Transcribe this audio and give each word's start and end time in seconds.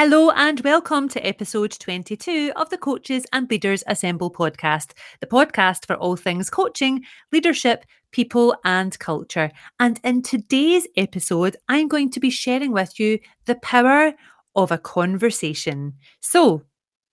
Hello 0.00 0.30
and 0.30 0.60
welcome 0.60 1.08
to 1.08 1.26
episode 1.26 1.72
22 1.72 2.52
of 2.54 2.70
the 2.70 2.78
Coaches 2.78 3.26
and 3.32 3.50
Leaders 3.50 3.82
Assemble 3.88 4.30
podcast, 4.30 4.92
the 5.18 5.26
podcast 5.26 5.86
for 5.86 5.96
all 5.96 6.14
things 6.14 6.48
coaching, 6.50 7.02
leadership, 7.32 7.84
people, 8.12 8.54
and 8.64 8.96
culture. 9.00 9.50
And 9.80 9.98
in 10.04 10.22
today's 10.22 10.86
episode, 10.96 11.56
I'm 11.68 11.88
going 11.88 12.12
to 12.12 12.20
be 12.20 12.30
sharing 12.30 12.70
with 12.70 13.00
you 13.00 13.18
the 13.46 13.56
power 13.56 14.12
of 14.54 14.70
a 14.70 14.78
conversation. 14.78 15.94
So, 16.20 16.62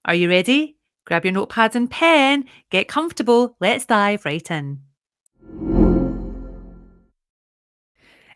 are 0.06 0.14
you 0.14 0.30
ready? 0.30 0.78
Grab 1.08 1.26
your 1.26 1.34
notepad 1.34 1.76
and 1.76 1.90
pen, 1.90 2.46
get 2.70 2.88
comfortable, 2.88 3.58
let's 3.60 3.88
dive 3.88 4.26
right 4.26 4.52
in. 4.52 4.82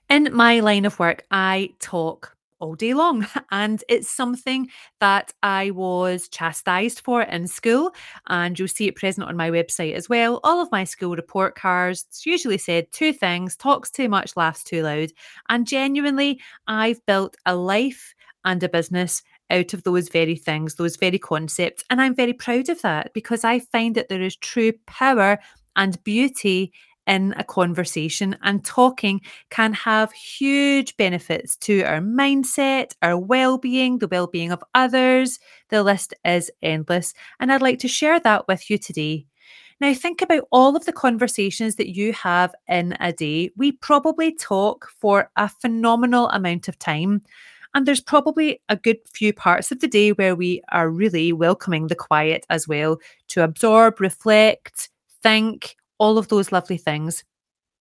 In 0.09 0.29
my 0.33 0.59
line 0.61 0.85
of 0.85 0.97
work, 0.97 1.23
I 1.29 1.69
talk 1.79 2.35
all 2.59 2.75
day 2.75 2.93
long. 2.93 3.25
And 3.51 3.83
it's 3.89 4.09
something 4.09 4.69
that 4.99 5.33
I 5.41 5.71
was 5.71 6.29
chastised 6.29 6.99
for 6.99 7.23
in 7.23 7.47
school. 7.47 7.91
And 8.27 8.57
you'll 8.57 8.67
see 8.67 8.87
it 8.87 8.95
present 8.95 9.27
on 9.27 9.35
my 9.35 9.49
website 9.49 9.93
as 9.93 10.07
well. 10.07 10.39
All 10.43 10.61
of 10.61 10.71
my 10.71 10.83
school 10.83 11.15
report 11.15 11.55
cards 11.55 12.05
usually 12.25 12.57
said 12.57 12.91
two 12.91 13.11
things 13.11 13.55
talks 13.55 13.89
too 13.89 14.07
much, 14.07 14.37
laughs 14.37 14.63
too 14.63 14.83
loud. 14.83 15.09
And 15.49 15.65
genuinely, 15.65 16.39
I've 16.67 17.03
built 17.05 17.35
a 17.45 17.55
life 17.55 18.13
and 18.45 18.61
a 18.63 18.69
business 18.69 19.21
out 19.49 19.73
of 19.73 19.83
those 19.83 20.09
very 20.09 20.35
things, 20.35 20.75
those 20.75 20.95
very 20.95 21.19
concepts. 21.19 21.83
And 21.89 22.01
I'm 22.01 22.15
very 22.15 22.33
proud 22.33 22.69
of 22.69 22.81
that 22.81 23.13
because 23.13 23.43
I 23.43 23.59
find 23.59 23.95
that 23.95 24.09
there 24.09 24.21
is 24.21 24.35
true 24.35 24.73
power 24.85 25.39
and 25.75 26.01
beauty 26.03 26.73
in 27.09 27.33
a 27.37 27.43
conversation, 27.43 28.37
and 28.43 28.63
talking 28.63 29.19
can 29.49 29.73
have 29.73 30.13
huge 30.13 30.95
benefits 30.95 31.57
to 31.57 31.81
our 31.81 31.99
mindset, 31.99 32.93
our 33.01 33.17
well 33.17 33.57
being, 33.57 33.97
the 33.97 34.07
well 34.07 34.27
being 34.27 34.51
of 34.51 34.63
others. 34.75 35.39
The 35.69 35.83
list 35.83 36.13
is 36.23 36.49
endless, 36.61 37.13
and 37.39 37.51
I'd 37.51 37.61
like 37.61 37.79
to 37.79 37.89
share 37.89 38.19
that 38.21 38.47
with 38.47 38.69
you 38.69 38.77
today. 38.77 39.25
Now, 39.81 39.93
think 39.93 40.21
about 40.21 40.43
all 40.51 40.75
of 40.75 40.85
the 40.85 40.93
conversations 40.93 41.75
that 41.75 41.95
you 41.95 42.13
have 42.13 42.53
in 42.67 42.95
a 42.99 43.11
day. 43.11 43.51
We 43.55 43.71
probably 43.71 44.35
talk 44.35 44.89
for 44.99 45.31
a 45.35 45.49
phenomenal 45.49 46.29
amount 46.29 46.67
of 46.67 46.77
time. 46.77 47.23
And 47.73 47.85
there's 47.85 48.01
probably 48.01 48.61
a 48.67 48.75
good 48.75 48.97
few 49.13 49.31
parts 49.31 49.71
of 49.71 49.79
the 49.79 49.87
day 49.87 50.11
where 50.11 50.35
we 50.35 50.61
are 50.71 50.89
really 50.89 51.31
welcoming 51.31 51.87
the 51.87 51.95
quiet 51.95 52.45
as 52.49 52.67
well 52.67 52.97
to 53.27 53.43
absorb, 53.43 54.01
reflect, 54.01 54.89
think, 55.21 55.77
all 55.99 56.17
of 56.17 56.27
those 56.29 56.51
lovely 56.51 56.77
things. 56.77 57.23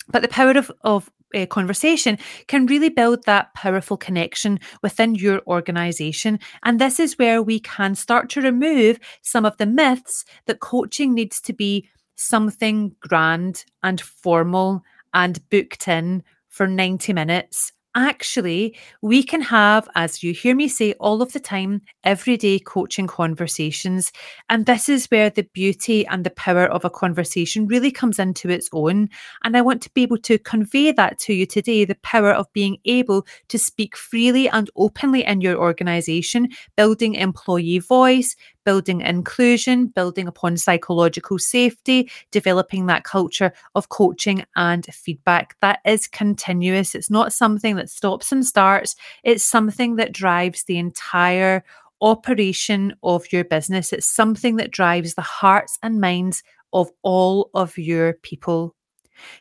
But 0.08 0.22
the 0.22 0.28
power 0.28 0.52
of, 0.52 0.72
of 0.82 1.10
uh, 1.34 1.46
conversation 1.48 2.18
can 2.48 2.66
really 2.66 2.90
build 2.90 3.24
that 3.26 3.54
powerful 3.54 3.98
connection 3.98 4.60
within 4.82 5.16
your 5.16 5.42
organization. 5.48 6.40
And 6.64 6.80
this 6.80 7.00
is 7.00 7.18
where 7.18 7.42
we 7.42 7.60
can 7.60 7.96
start 7.96 8.30
to 8.32 8.42
remove 8.42 9.00
some 9.22 9.46
of 9.46 9.58
the 9.58 9.66
myths 9.66 10.26
that 10.46 10.60
coaching 10.60 11.14
needs 11.14 11.42
to 11.42 11.54
be 11.54 11.90
something 12.16 12.96
grand 13.02 13.66
and 13.84 14.00
formal 14.00 14.84
and 15.14 15.48
booked 15.50 15.88
in 15.88 16.24
for 16.50 16.68
90 16.68 17.14
minutes 17.14 17.74
actually, 17.96 18.78
we 19.02 19.24
can 19.24 19.42
have, 19.42 19.88
as 19.96 20.22
you 20.22 20.34
hear 20.34 20.54
me 20.54 20.68
say 20.68 20.94
all 20.94 21.22
of 21.22 21.32
the 21.34 21.40
time, 21.40 21.82
everyday 22.04 22.60
coaching 22.60 23.08
conversations. 23.08 24.12
And 24.50 24.66
this 24.66 24.90
is 24.90 25.08
where 25.08 25.30
the 25.30 25.48
beauty 25.54 26.06
and 26.08 26.26
the 26.26 26.30
power 26.32 26.66
of 26.66 26.86
a 26.86 26.90
conversation 26.90 27.66
really 27.68 27.92
comes 27.92 28.20
into 28.20 28.50
its 28.50 28.70
own. 28.74 29.10
And 29.44 29.56
I 29.56 29.62
want 29.62 29.82
to 29.84 29.90
be 29.94 30.04
able 30.04 30.20
to 30.20 30.38
convey 30.38 30.92
that 30.92 31.18
to 31.20 31.34
you 31.34 31.46
today 31.46 31.86
the 31.86 31.96
power 32.04 32.32
of 32.32 32.52
being 32.54 32.78
able 32.86 33.26
to 33.48 33.58
speak 33.58 33.96
freely 33.96 34.50
and 34.50 34.70
openly 34.76 35.26
in 35.26 35.42
your 35.42 35.58
organization, 35.58 36.50
building 36.76 37.16
employee 37.16 37.80
voice, 37.80 38.36
building 38.66 39.02
inclusion, 39.02 39.88
building 39.88 40.28
upon 40.28 40.58
psychological 40.58 41.40
safety, 41.40 42.12
developing 42.32 42.88
that 42.88 43.04
culture 43.04 43.54
of 43.76 43.90
coaching 43.90 44.44
and 44.56 44.86
feedback. 44.86 45.56
That 45.62 45.80
is 45.86 46.08
continuous. 46.08 46.96
It's 46.96 47.10
not 47.10 47.32
something 47.32 47.76
that 47.76 47.90
stops 47.90 48.32
and 48.32 48.46
starts, 48.46 48.96
it's 49.24 49.44
something 49.44 49.96
that 49.96 50.12
drives 50.12 50.64
the 50.64 50.78
entire 50.78 51.64
operation 52.02 52.94
of 53.04 53.32
your 53.32 53.44
business. 53.44 53.94
It's 53.94 54.06
something 54.06 54.58
that 54.58 54.72
drives 54.72 55.14
the 55.14 55.22
hearts 55.22 55.78
and 55.82 56.02
minds 56.02 56.44
of 56.74 56.92
all 57.04 57.50
of 57.54 57.78
your 57.78 58.14
people. 58.14 58.76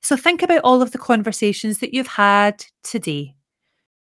So 0.03 0.17
think 0.17 0.43
about 0.43 0.61
all 0.63 0.83
of 0.83 0.93
the 0.93 0.99
conversations 0.99 1.81
that 1.81 1.93
you've 1.93 2.07
had 2.07 2.65
today, 2.83 3.35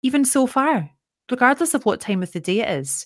even 0.02 0.26
so 0.26 0.48
far, 0.48 0.90
regardless 1.30 1.74
of 1.74 1.86
what 1.86 2.02
time 2.02 2.24
of 2.24 2.32
the 2.32 2.40
day 2.40 2.62
it 2.62 2.70
is. 2.70 3.06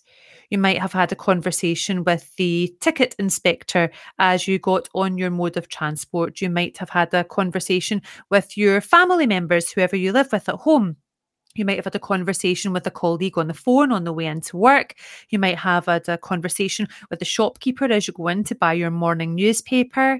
You 0.53 0.59
might 0.59 0.77
have 0.77 0.93
had 0.93 1.11
a 1.11 1.15
conversation 1.15 2.03
with 2.03 2.31
the 2.35 2.71
ticket 2.79 3.15
inspector 3.17 3.89
as 4.19 4.47
you 4.47 4.59
got 4.59 4.87
on 4.93 5.17
your 5.17 5.31
mode 5.31 5.57
of 5.57 5.67
transport. 5.67 6.41
You 6.41 6.51
might 6.51 6.77
have 6.77 6.91
had 6.91 7.11
a 7.11 7.23
conversation 7.23 8.03
with 8.29 8.55
your 8.55 8.79
family 8.79 9.25
members, 9.25 9.71
whoever 9.71 9.95
you 9.95 10.11
live 10.11 10.31
with 10.31 10.47
at 10.47 10.53
home. 10.53 10.97
You 11.55 11.65
might 11.65 11.77
have 11.77 11.85
had 11.85 11.95
a 11.95 11.99
conversation 11.99 12.71
with 12.71 12.85
a 12.85 12.91
colleague 12.91 13.39
on 13.39 13.47
the 13.47 13.55
phone 13.55 13.91
on 13.91 14.03
the 14.03 14.13
way 14.13 14.27
into 14.27 14.55
work. 14.55 14.93
You 15.29 15.39
might 15.39 15.57
have 15.57 15.87
had 15.87 16.07
a 16.07 16.19
conversation 16.19 16.87
with 17.09 17.17
the 17.17 17.25
shopkeeper 17.25 17.85
as 17.85 18.05
you 18.05 18.13
go 18.13 18.27
in 18.27 18.43
to 18.43 18.53
buy 18.53 18.73
your 18.73 18.91
morning 18.91 19.33
newspaper. 19.33 20.19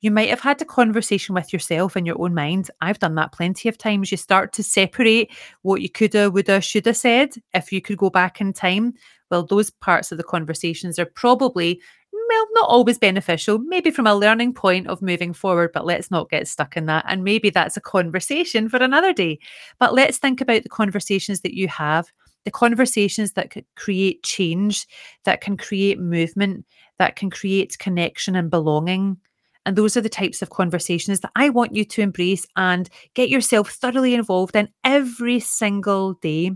You 0.00 0.10
might 0.10 0.30
have 0.30 0.40
had 0.40 0.62
a 0.62 0.66
conversation 0.66 1.34
with 1.34 1.52
yourself 1.52 1.98
in 1.98 2.06
your 2.06 2.18
own 2.18 2.32
mind. 2.32 2.70
I've 2.80 2.98
done 2.98 3.14
that 3.16 3.32
plenty 3.32 3.68
of 3.68 3.76
times. 3.76 4.10
You 4.10 4.16
start 4.16 4.54
to 4.54 4.62
separate 4.62 5.30
what 5.60 5.82
you 5.82 5.90
coulda, 5.90 6.30
woulda, 6.30 6.62
shoulda 6.62 6.94
said 6.94 7.34
if 7.52 7.72
you 7.72 7.82
could 7.82 7.98
go 7.98 8.08
back 8.08 8.40
in 8.40 8.54
time 8.54 8.94
well, 9.30 9.44
those 9.44 9.70
parts 9.70 10.12
of 10.12 10.18
the 10.18 10.24
conversations 10.24 10.98
are 10.98 11.06
probably, 11.06 11.80
well, 12.12 12.46
not 12.52 12.68
always 12.68 12.98
beneficial, 12.98 13.58
maybe 13.58 13.90
from 13.90 14.06
a 14.06 14.14
learning 14.14 14.54
point 14.54 14.86
of 14.86 15.02
moving 15.02 15.32
forward, 15.32 15.70
but 15.72 15.86
let's 15.86 16.10
not 16.10 16.30
get 16.30 16.48
stuck 16.48 16.76
in 16.76 16.86
that. 16.86 17.04
And 17.08 17.24
maybe 17.24 17.50
that's 17.50 17.76
a 17.76 17.80
conversation 17.80 18.68
for 18.68 18.78
another 18.78 19.12
day. 19.12 19.38
But 19.78 19.94
let's 19.94 20.18
think 20.18 20.40
about 20.40 20.62
the 20.62 20.68
conversations 20.68 21.40
that 21.42 21.54
you 21.54 21.68
have, 21.68 22.10
the 22.44 22.50
conversations 22.50 23.32
that 23.32 23.50
could 23.50 23.64
create 23.74 24.22
change, 24.22 24.86
that 25.24 25.40
can 25.40 25.56
create 25.56 25.98
movement, 25.98 26.64
that 26.98 27.16
can 27.16 27.30
create 27.30 27.78
connection 27.78 28.36
and 28.36 28.50
belonging. 28.50 29.18
And 29.66 29.74
those 29.74 29.96
are 29.96 30.00
the 30.00 30.08
types 30.08 30.42
of 30.42 30.50
conversations 30.50 31.20
that 31.20 31.32
I 31.34 31.48
want 31.48 31.74
you 31.74 31.84
to 31.84 32.00
embrace 32.00 32.46
and 32.54 32.88
get 33.14 33.28
yourself 33.28 33.70
thoroughly 33.70 34.14
involved 34.14 34.54
in 34.54 34.68
every 34.84 35.40
single 35.40 36.14
day. 36.14 36.52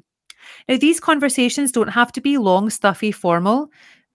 Now, 0.69 0.77
these 0.77 1.01
conversations 1.01 1.73
don't 1.73 1.89
have 1.89 2.13
to 2.13 2.21
be 2.21 2.39
long, 2.39 2.71
stuffy, 2.71 3.13
formal, 3.13 3.71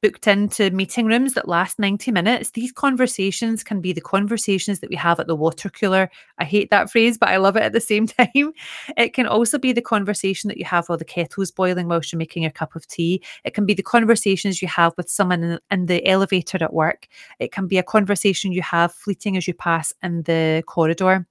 booked 0.06 0.28
into 0.28 0.70
meeting 0.70 1.08
rooms 1.08 1.34
that 1.34 1.48
last 1.48 1.80
90 1.80 2.12
minutes. 2.12 2.52
These 2.52 2.72
conversations 2.72 3.64
can 3.64 3.82
be 3.82 3.92
the 3.92 4.02
conversations 4.02 4.80
that 4.80 4.90
we 4.92 4.96
have 4.96 5.20
at 5.20 5.26
the 5.26 5.36
water 5.36 5.68
cooler. 5.68 6.12
I 6.38 6.44
hate 6.44 6.70
that 6.70 6.92
phrase, 6.92 7.18
but 7.18 7.30
I 7.30 7.38
love 7.38 7.56
it 7.56 7.64
at 7.64 7.74
the 7.74 7.82
same 7.82 8.06
time. 8.08 8.54
It 8.98 9.14
can 9.14 9.26
also 9.26 9.58
be 9.58 9.72
the 9.72 9.82
conversation 9.82 10.48
that 10.50 10.58
you 10.58 10.66
have 10.66 10.88
while 10.88 11.00
the 11.00 11.06
kettle's 11.06 11.50
boiling 11.50 11.88
whilst 11.88 12.12
you're 12.12 12.20
making 12.20 12.44
your 12.44 12.52
cup 12.52 12.76
of 12.76 12.86
tea. 12.88 13.24
It 13.46 13.56
can 13.56 13.66
be 13.66 13.74
the 13.74 13.82
conversations 13.82 14.62
you 14.62 14.68
have 14.68 14.94
with 14.96 15.10
someone 15.10 15.44
in, 15.44 15.60
in 15.72 15.86
the 15.88 16.06
elevator 16.08 16.64
at 16.64 16.74
work. 16.74 17.08
It 17.40 17.52
can 17.52 17.68
be 17.68 17.80
a 17.80 17.84
conversation 17.84 18.52
you 18.52 18.62
have 18.62 18.94
fleeting 18.94 19.38
as 19.38 19.48
you 19.48 19.56
pass 19.56 19.92
in 20.04 20.22
the 20.24 20.64
corridor. 20.68 21.26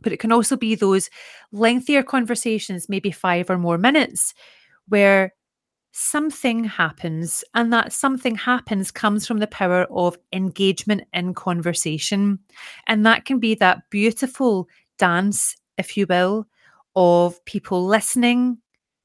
But 0.00 0.12
it 0.12 0.18
can 0.20 0.32
also 0.32 0.56
be 0.56 0.74
those 0.74 1.10
lengthier 1.52 2.02
conversations, 2.02 2.88
maybe 2.88 3.10
five 3.10 3.50
or 3.50 3.58
more 3.58 3.78
minutes, 3.78 4.34
where 4.88 5.34
something 5.92 6.64
happens. 6.64 7.42
And 7.54 7.72
that 7.72 7.92
something 7.92 8.36
happens 8.36 8.90
comes 8.90 9.26
from 9.26 9.38
the 9.38 9.46
power 9.46 9.86
of 9.90 10.16
engagement 10.32 11.02
in 11.12 11.34
conversation. 11.34 12.38
And 12.86 13.04
that 13.06 13.24
can 13.24 13.38
be 13.38 13.54
that 13.56 13.90
beautiful 13.90 14.68
dance, 14.98 15.56
if 15.76 15.96
you 15.96 16.06
will, 16.08 16.46
of 16.94 17.44
people 17.44 17.84
listening, 17.84 18.58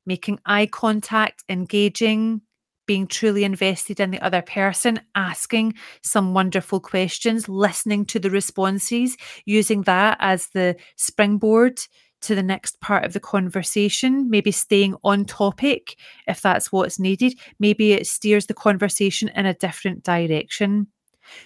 making 0.05 0.39
eye 0.45 0.67
contact, 0.67 1.43
engaging, 1.49 2.41
being 2.85 3.07
truly 3.07 3.43
invested 3.43 3.99
in 3.99 4.11
the 4.11 4.21
other 4.21 4.41
person, 4.41 4.99
asking 5.15 5.73
some 6.01 6.33
wonderful 6.33 6.79
questions, 6.79 7.47
listening 7.47 8.05
to 8.05 8.19
the 8.19 8.29
responses, 8.29 9.17
using 9.45 9.83
that 9.83 10.17
as 10.19 10.47
the 10.49 10.75
springboard 10.95 11.79
to 12.21 12.35
the 12.35 12.43
next 12.43 12.79
part 12.79 13.03
of 13.05 13.13
the 13.13 13.19
conversation, 13.19 14.29
maybe 14.29 14.51
staying 14.51 14.95
on 15.03 15.25
topic 15.25 15.97
if 16.27 16.41
that's 16.41 16.71
what's 16.71 16.97
needed. 16.97 17.37
Maybe 17.59 17.91
it 17.93 18.07
steers 18.07 18.45
the 18.45 18.53
conversation 18.53 19.29
in 19.35 19.45
a 19.45 19.53
different 19.53 20.03
direction. 20.03 20.87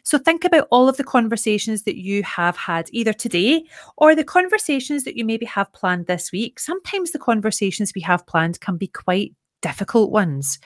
So 0.04 0.18
think 0.18 0.44
about 0.44 0.68
all 0.72 0.90
of 0.90 0.98
the 0.98 1.04
conversations 1.04 1.84
that 1.84 1.98
you 1.98 2.24
have 2.24 2.58
had 2.58 2.90
either 2.92 3.14
today 3.14 3.64
or 3.98 4.16
the 4.16 4.24
conversations 4.24 5.04
that 5.04 5.18
you 5.18 5.26
maybe 5.26 5.46
have 5.46 5.72
planned 5.74 6.08
this 6.08 6.32
week. 6.32 6.60
Sometimes 6.60 7.12
the 7.12 7.20
conversations 7.20 7.92
we 7.96 8.02
have 8.02 8.26
planned 8.28 8.60
can 8.60 8.78
be 8.78 8.88
quite 8.88 9.34
difficult 9.62 10.12
ones. 10.12 10.60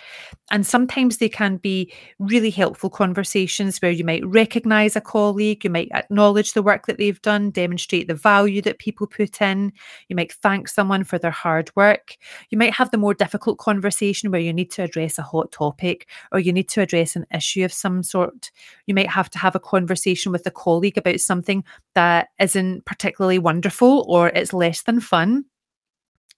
And 0.51 0.65
sometimes 0.65 1.17
they 1.17 1.29
can 1.29 1.57
be 1.57 1.93
really 2.19 2.49
helpful 2.49 2.89
conversations 2.89 3.81
where 3.81 3.91
you 3.91 4.03
might 4.03 4.25
recognize 4.25 4.95
a 4.95 5.01
colleague, 5.01 5.63
you 5.63 5.69
might 5.69 5.89
acknowledge 5.93 6.53
the 6.53 6.63
work 6.63 6.88
that 6.88 6.97
they've 6.97 7.21
done, 7.21 7.51
demonstrate 7.51 8.07
the 8.07 8.15
value 8.15 8.61
that 8.63 8.79
people 8.79 9.07
put 9.07 9.41
in, 9.41 9.71
you 10.07 10.15
might 10.15 10.33
thank 10.33 10.67
someone 10.67 11.03
for 11.03 11.17
their 11.17 11.31
hard 11.31 11.71
work. 11.75 12.17
You 12.49 12.57
might 12.57 12.73
have 12.73 12.91
the 12.91 12.97
more 12.97 13.13
difficult 13.13 13.57
conversation 13.57 14.31
where 14.31 14.41
you 14.41 14.53
need 14.53 14.71
to 14.71 14.83
address 14.83 15.17
a 15.17 15.23
hot 15.23 15.51
topic 15.51 16.07
or 16.31 16.39
you 16.39 16.51
need 16.51 16.69
to 16.69 16.81
address 16.81 17.15
an 17.15 17.25
issue 17.33 17.63
of 17.63 17.73
some 17.73 18.03
sort. 18.03 18.51
You 18.85 18.93
might 18.93 19.09
have 19.09 19.29
to 19.31 19.39
have 19.39 19.55
a 19.55 19.59
conversation 19.59 20.31
with 20.31 20.45
a 20.45 20.51
colleague 20.51 20.97
about 20.97 21.19
something 21.19 21.63
that 21.95 22.29
isn't 22.39 22.85
particularly 22.85 23.39
wonderful 23.39 24.05
or 24.07 24.29
it's 24.29 24.53
less 24.53 24.83
than 24.83 24.99
fun. 24.99 25.45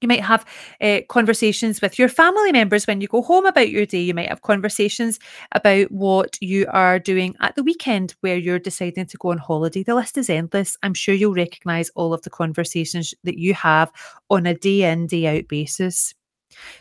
You 0.04 0.08
might 0.10 0.22
have 0.22 0.46
uh, 0.82 1.00
conversations 1.08 1.82
with 1.82 1.98
your 1.98 2.10
family 2.10 2.52
members 2.52 2.86
when 2.86 3.00
you 3.00 3.08
go 3.08 3.22
home 3.22 3.46
about 3.46 3.70
your 3.70 3.86
day. 3.86 4.02
You 4.02 4.14
might 4.14 4.28
have 4.28 4.42
conversations 4.42 5.18
about 5.54 5.90
what 5.94 6.38
you 6.42 6.68
are 6.70 7.00
doing 7.00 7.36
at 7.40 7.56
the 7.56 7.64
weekend 7.64 8.14
where 8.20 8.36
you're 8.36 8.60
deciding 8.60 9.06
to 9.06 9.18
go 9.18 9.32
on 9.32 9.38
holiday. 9.38 9.82
The 9.82 9.96
list 9.96 10.18
is 10.18 10.30
endless. 10.30 10.76
I'm 10.84 10.94
sure 10.94 11.16
you'll 11.16 11.34
recognize 11.34 11.90
all 11.96 12.14
of 12.14 12.22
the 12.24 12.30
conversations 12.30 13.14
that 13.24 13.38
you 13.38 13.54
have 13.54 13.94
on 14.30 14.46
a 14.46 14.54
day 14.54 14.92
in, 14.92 15.08
day 15.08 15.38
out 15.38 15.48
basis. 15.48 16.14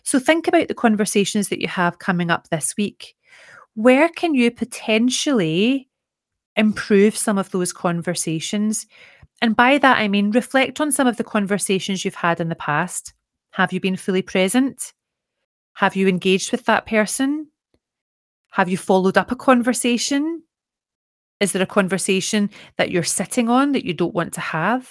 So 0.02 0.18
think 0.18 0.48
about 0.48 0.66
the 0.66 0.74
conversations 0.74 1.48
that 1.48 1.60
you 1.60 1.68
have 1.68 2.00
coming 2.00 2.28
up 2.28 2.48
this 2.48 2.74
week. 2.76 3.14
Where 3.74 4.08
can 4.08 4.34
you 4.34 4.50
potentially 4.50 5.88
improve 6.56 7.16
some 7.16 7.38
of 7.38 7.52
those 7.52 7.72
conversations? 7.72 8.86
And 9.42 9.56
by 9.56 9.76
that, 9.78 9.98
I 9.98 10.06
mean 10.06 10.30
reflect 10.30 10.80
on 10.80 10.92
some 10.92 11.08
of 11.08 11.16
the 11.16 11.24
conversations 11.24 12.04
you've 12.04 12.14
had 12.14 12.40
in 12.40 12.48
the 12.48 12.54
past. 12.54 13.12
Have 13.50 13.72
you 13.72 13.80
been 13.80 13.96
fully 13.96 14.22
present? 14.22 14.92
Have 15.74 15.96
you 15.96 16.06
engaged 16.06 16.52
with 16.52 16.64
that 16.66 16.86
person? 16.86 17.48
Have 18.52 18.68
you 18.68 18.78
followed 18.78 19.18
up 19.18 19.32
a 19.32 19.36
conversation? 19.36 20.44
Is 21.40 21.52
there 21.52 21.62
a 21.62 21.66
conversation 21.66 22.50
that 22.78 22.92
you're 22.92 23.02
sitting 23.02 23.48
on 23.48 23.72
that 23.72 23.84
you 23.84 23.94
don't 23.94 24.14
want 24.14 24.32
to 24.34 24.40
have? 24.40 24.88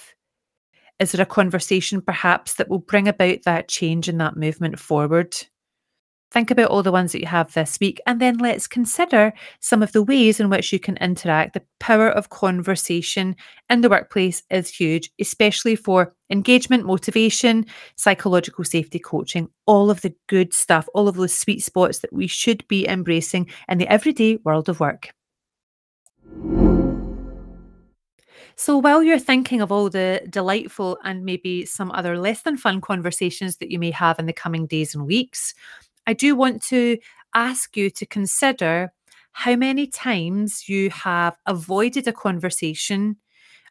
Is 0.98 1.12
there 1.12 1.22
a 1.22 1.26
conversation 1.26 2.02
perhaps 2.02 2.54
that 2.54 2.68
will 2.68 2.78
bring 2.78 3.08
about 3.08 3.38
that 3.44 3.68
change 3.68 4.06
and 4.06 4.20
that 4.20 4.36
movement 4.36 4.78
forward? 4.78 5.34
Think 6.32 6.50
about 6.50 6.70
all 6.70 6.82
the 6.82 6.90
ones 6.90 7.12
that 7.12 7.20
you 7.20 7.26
have 7.26 7.52
this 7.52 7.78
week, 7.78 8.00
and 8.06 8.18
then 8.18 8.38
let's 8.38 8.66
consider 8.66 9.34
some 9.60 9.82
of 9.82 9.92
the 9.92 10.02
ways 10.02 10.40
in 10.40 10.48
which 10.48 10.72
you 10.72 10.80
can 10.80 10.96
interact. 10.96 11.52
The 11.52 11.62
power 11.78 12.08
of 12.08 12.30
conversation 12.30 13.36
in 13.68 13.82
the 13.82 13.90
workplace 13.90 14.42
is 14.48 14.70
huge, 14.70 15.10
especially 15.20 15.76
for 15.76 16.14
engagement, 16.30 16.86
motivation, 16.86 17.66
psychological 17.96 18.64
safety 18.64 18.98
coaching, 18.98 19.50
all 19.66 19.90
of 19.90 20.00
the 20.00 20.14
good 20.26 20.54
stuff, 20.54 20.88
all 20.94 21.06
of 21.06 21.16
those 21.16 21.34
sweet 21.34 21.62
spots 21.62 21.98
that 21.98 22.14
we 22.14 22.26
should 22.26 22.66
be 22.66 22.88
embracing 22.88 23.50
in 23.68 23.76
the 23.76 23.92
everyday 23.92 24.36
world 24.36 24.70
of 24.70 24.80
work. 24.80 25.12
So, 28.56 28.78
while 28.78 29.02
you're 29.02 29.18
thinking 29.18 29.60
of 29.60 29.72
all 29.72 29.90
the 29.90 30.22
delightful 30.28 30.98
and 31.04 31.24
maybe 31.24 31.66
some 31.66 31.90
other 31.90 32.18
less 32.18 32.42
than 32.42 32.56
fun 32.56 32.80
conversations 32.80 33.56
that 33.56 33.70
you 33.70 33.78
may 33.78 33.90
have 33.90 34.18
in 34.18 34.26
the 34.26 34.32
coming 34.32 34.66
days 34.66 34.94
and 34.94 35.06
weeks, 35.06 35.54
I 36.06 36.12
do 36.14 36.34
want 36.36 36.62
to 36.64 36.98
ask 37.34 37.76
you 37.76 37.90
to 37.90 38.06
consider 38.06 38.92
how 39.32 39.56
many 39.56 39.86
times 39.86 40.68
you 40.68 40.90
have 40.90 41.36
avoided 41.46 42.06
a 42.06 42.12
conversation. 42.12 43.16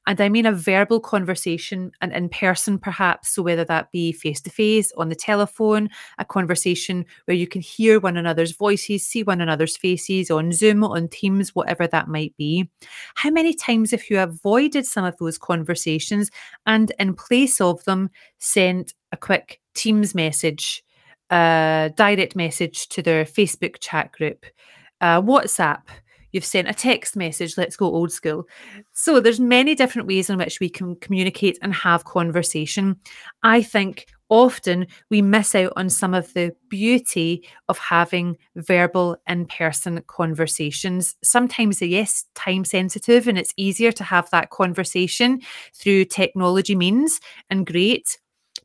And 0.07 0.19
I 0.21 0.29
mean 0.29 0.47
a 0.47 0.51
verbal 0.51 0.99
conversation 0.99 1.91
and 2.01 2.11
in 2.13 2.29
person, 2.29 2.79
perhaps. 2.79 3.35
So, 3.35 3.43
whether 3.43 3.65
that 3.65 3.91
be 3.91 4.11
face 4.11 4.41
to 4.41 4.49
face, 4.49 4.91
on 4.97 5.09
the 5.09 5.15
telephone, 5.15 5.89
a 6.17 6.25
conversation 6.25 7.05
where 7.25 7.37
you 7.37 7.47
can 7.47 7.61
hear 7.61 7.99
one 7.99 8.17
another's 8.17 8.53
voices, 8.53 9.05
see 9.05 9.23
one 9.23 9.41
another's 9.41 9.77
faces 9.77 10.31
on 10.31 10.53
Zoom, 10.53 10.83
on 10.83 11.07
Teams, 11.09 11.53
whatever 11.55 11.87
that 11.87 12.07
might 12.07 12.35
be. 12.37 12.69
How 13.15 13.29
many 13.29 13.53
times 13.53 13.91
have 13.91 14.09
you 14.09 14.19
avoided 14.19 14.85
some 14.87 15.05
of 15.05 15.17
those 15.17 15.37
conversations 15.37 16.31
and, 16.65 16.91
in 16.99 17.13
place 17.15 17.61
of 17.61 17.83
them, 17.85 18.09
sent 18.39 18.93
a 19.11 19.17
quick 19.17 19.61
Teams 19.75 20.15
message? 20.15 20.83
A 21.31 21.91
direct 21.95 22.35
message 22.35 22.87
to 22.89 23.01
their 23.01 23.25
Facebook 23.25 23.77
chat 23.79 24.11
group, 24.11 24.45
uh, 24.99 25.21
WhatsApp, 25.21 25.81
you've 26.31 26.45
sent 26.45 26.69
a 26.69 26.73
text 26.73 27.15
message, 27.15 27.57
let's 27.57 27.75
go 27.75 27.85
old 27.85 28.11
school. 28.11 28.47
So 28.93 29.19
there's 29.19 29.39
many 29.39 29.75
different 29.75 30.07
ways 30.07 30.29
in 30.29 30.37
which 30.37 30.59
we 30.59 30.69
can 30.69 30.95
communicate 30.97 31.57
and 31.61 31.73
have 31.73 32.05
conversation. 32.05 32.97
I 33.43 33.63
think 33.63 34.07
often 34.29 34.87
we 35.09 35.21
miss 35.21 35.55
out 35.55 35.73
on 35.75 35.89
some 35.89 36.13
of 36.13 36.33
the 36.33 36.53
beauty 36.69 37.45
of 37.67 37.77
having 37.77 38.37
verbal 38.55 39.17
in-person 39.27 40.01
conversations. 40.07 41.15
Sometimes 41.21 41.81
yes, 41.81 42.25
time 42.33 42.63
sensitive 42.63 43.27
and 43.27 43.37
it's 43.37 43.53
easier 43.57 43.91
to 43.91 44.03
have 44.05 44.29
that 44.29 44.49
conversation 44.49 45.41
through 45.73 46.05
technology 46.05 46.75
means 46.75 47.19
and 47.49 47.65
great. 47.65 48.19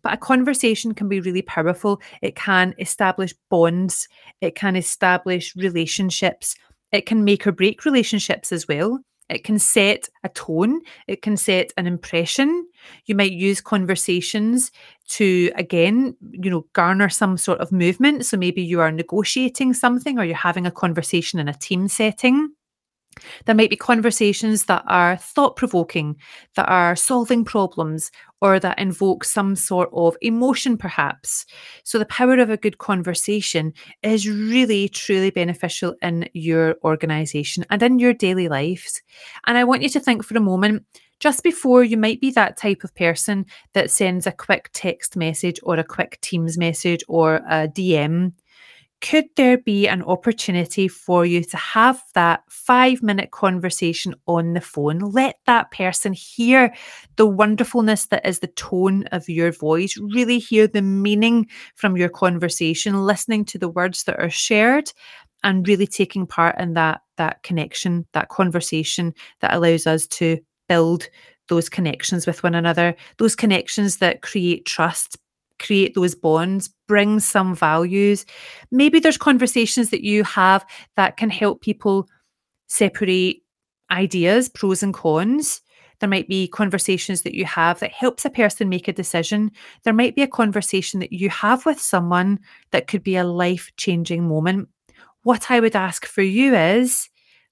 But 0.06 0.14
a 0.14 0.18
conversation 0.18 0.94
can 0.94 1.08
be 1.08 1.18
really 1.18 1.42
powerful. 1.42 2.00
It 2.22 2.36
can 2.36 2.76
establish 2.78 3.34
bonds, 3.50 4.06
it 4.40 4.54
can 4.54 4.76
establish 4.76 5.56
relationships, 5.56 6.54
it 6.92 7.06
can 7.06 7.24
make 7.24 7.44
or 7.44 7.50
break 7.50 7.84
relationships 7.84 8.52
as 8.52 8.68
well. 8.68 9.00
It 9.28 9.42
can 9.42 9.58
set 9.58 10.08
a 10.22 10.28
tone, 10.28 10.80
it 11.08 11.22
can 11.22 11.36
set 11.36 11.72
an 11.76 11.88
impression. 11.88 12.68
You 13.06 13.16
might 13.16 13.32
use 13.32 13.60
conversations 13.60 14.70
to, 15.08 15.50
again, 15.56 16.16
you 16.30 16.52
know, 16.52 16.66
garner 16.72 17.08
some 17.08 17.36
sort 17.36 17.58
of 17.58 17.72
movement. 17.72 18.26
So 18.26 18.36
maybe 18.36 18.62
you 18.62 18.80
are 18.80 18.92
negotiating 18.92 19.74
something 19.74 20.20
or 20.20 20.24
you're 20.24 20.36
having 20.36 20.66
a 20.66 20.70
conversation 20.70 21.40
in 21.40 21.48
a 21.48 21.52
team 21.52 21.88
setting. 21.88 22.52
There 23.44 23.54
might 23.54 23.70
be 23.70 23.76
conversations 23.76 24.64
that 24.64 24.84
are 24.86 25.16
thought 25.16 25.56
provoking, 25.56 26.16
that 26.54 26.68
are 26.68 26.96
solving 26.96 27.44
problems, 27.44 28.10
or 28.40 28.60
that 28.60 28.78
invoke 28.78 29.24
some 29.24 29.56
sort 29.56 29.88
of 29.92 30.16
emotion, 30.20 30.76
perhaps. 30.76 31.46
So, 31.84 31.98
the 31.98 32.06
power 32.06 32.38
of 32.38 32.50
a 32.50 32.56
good 32.56 32.78
conversation 32.78 33.72
is 34.02 34.28
really, 34.28 34.88
truly 34.88 35.30
beneficial 35.30 35.94
in 36.02 36.28
your 36.34 36.76
organization 36.84 37.64
and 37.70 37.82
in 37.82 37.98
your 37.98 38.12
daily 38.12 38.48
lives. 38.48 39.02
And 39.46 39.56
I 39.56 39.64
want 39.64 39.82
you 39.82 39.88
to 39.90 40.00
think 40.00 40.24
for 40.24 40.36
a 40.36 40.40
moment 40.40 40.84
just 41.18 41.42
before 41.42 41.82
you 41.82 41.96
might 41.96 42.20
be 42.20 42.30
that 42.32 42.56
type 42.56 42.84
of 42.84 42.94
person 42.94 43.46
that 43.72 43.90
sends 43.90 44.26
a 44.26 44.32
quick 44.32 44.68
text 44.72 45.16
message 45.16 45.58
or 45.62 45.76
a 45.76 45.84
quick 45.84 46.20
Teams 46.20 46.58
message 46.58 47.02
or 47.08 47.36
a 47.48 47.68
DM 47.68 48.32
could 49.00 49.26
there 49.36 49.58
be 49.58 49.86
an 49.86 50.02
opportunity 50.02 50.88
for 50.88 51.26
you 51.26 51.44
to 51.44 51.56
have 51.56 52.02
that 52.14 52.42
five 52.48 53.02
minute 53.02 53.30
conversation 53.30 54.14
on 54.26 54.54
the 54.54 54.60
phone? 54.60 54.98
Let 54.98 55.36
that 55.46 55.70
person 55.70 56.12
hear 56.12 56.74
the 57.16 57.26
wonderfulness 57.26 58.06
that 58.06 58.26
is 58.26 58.38
the 58.38 58.46
tone 58.48 59.04
of 59.12 59.28
your 59.28 59.52
voice, 59.52 59.96
really 59.96 60.38
hear 60.38 60.66
the 60.66 60.82
meaning 60.82 61.46
from 61.74 61.96
your 61.96 62.08
conversation, 62.08 63.04
listening 63.04 63.44
to 63.46 63.58
the 63.58 63.68
words 63.68 64.04
that 64.04 64.18
are 64.18 64.30
shared. 64.30 64.92
And 65.44 65.68
really 65.68 65.86
taking 65.86 66.26
part 66.26 66.58
in 66.58 66.72
that 66.74 67.02
that 67.18 67.42
connection, 67.44 68.06
that 68.14 68.30
conversation 68.30 69.12
that 69.40 69.54
allows 69.54 69.86
us 69.86 70.06
to 70.08 70.38
build 70.68 71.08
those 71.48 71.68
connections 71.68 72.26
with 72.26 72.42
one 72.42 72.54
another, 72.54 72.96
those 73.18 73.36
connections 73.36 73.98
that 73.98 74.22
create 74.22 74.64
trust, 74.64 75.16
create 75.58 75.94
those 75.94 76.14
bonds, 76.14 76.68
bring 76.86 77.20
some 77.20 77.54
values. 77.54 78.24
Maybe 78.70 79.00
there's 79.00 79.18
conversations 79.18 79.90
that 79.90 80.04
you 80.04 80.24
have 80.24 80.64
that 80.96 81.16
can 81.16 81.30
help 81.30 81.60
people 81.60 82.08
separate 82.66 83.42
ideas, 83.90 84.48
pros 84.48 84.82
and 84.82 84.94
cons. 84.94 85.60
There 86.00 86.08
might 86.08 86.28
be 86.28 86.48
conversations 86.48 87.22
that 87.22 87.34
you 87.34 87.44
have 87.46 87.80
that 87.80 87.92
helps 87.92 88.24
a 88.24 88.30
person 88.30 88.68
make 88.68 88.86
a 88.86 88.92
decision. 88.92 89.50
There 89.84 89.94
might 89.94 90.14
be 90.14 90.22
a 90.22 90.28
conversation 90.28 91.00
that 91.00 91.12
you 91.12 91.30
have 91.30 91.64
with 91.64 91.80
someone 91.80 92.38
that 92.70 92.86
could 92.86 93.02
be 93.02 93.16
a 93.16 93.24
life 93.24 93.70
changing 93.76 94.28
moment. 94.28 94.68
What 95.22 95.50
I 95.50 95.60
would 95.60 95.74
ask 95.74 96.04
for 96.04 96.22
you 96.22 96.54
is 96.54 97.08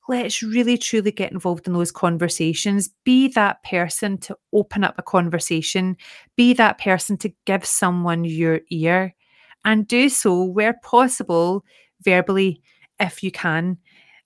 let's 0.08 0.42
really 0.42 0.76
truly 0.76 1.11
get 1.11 1.32
involved 1.32 1.66
in 1.66 1.73
those 1.73 1.92
conversations. 1.92 2.90
Be 3.04 3.28
that 3.28 3.62
person 3.62 4.18
to 4.18 4.37
open 4.52 4.84
up 4.84 4.94
a 4.99 5.02
conversation, 5.02 5.96
be 6.37 6.52
that 6.54 6.78
person 6.78 7.16
to 7.18 7.32
give 7.46 7.64
someone 7.64 8.25
your 8.25 8.61
ear, 8.70 9.14
and 9.64 9.87
do 9.87 10.08
so 10.08 10.44
where 10.44 10.75
possible 10.82 11.64
verbally 12.02 12.61
if 13.00 13.23
you 13.23 13.30
can. 13.30 13.78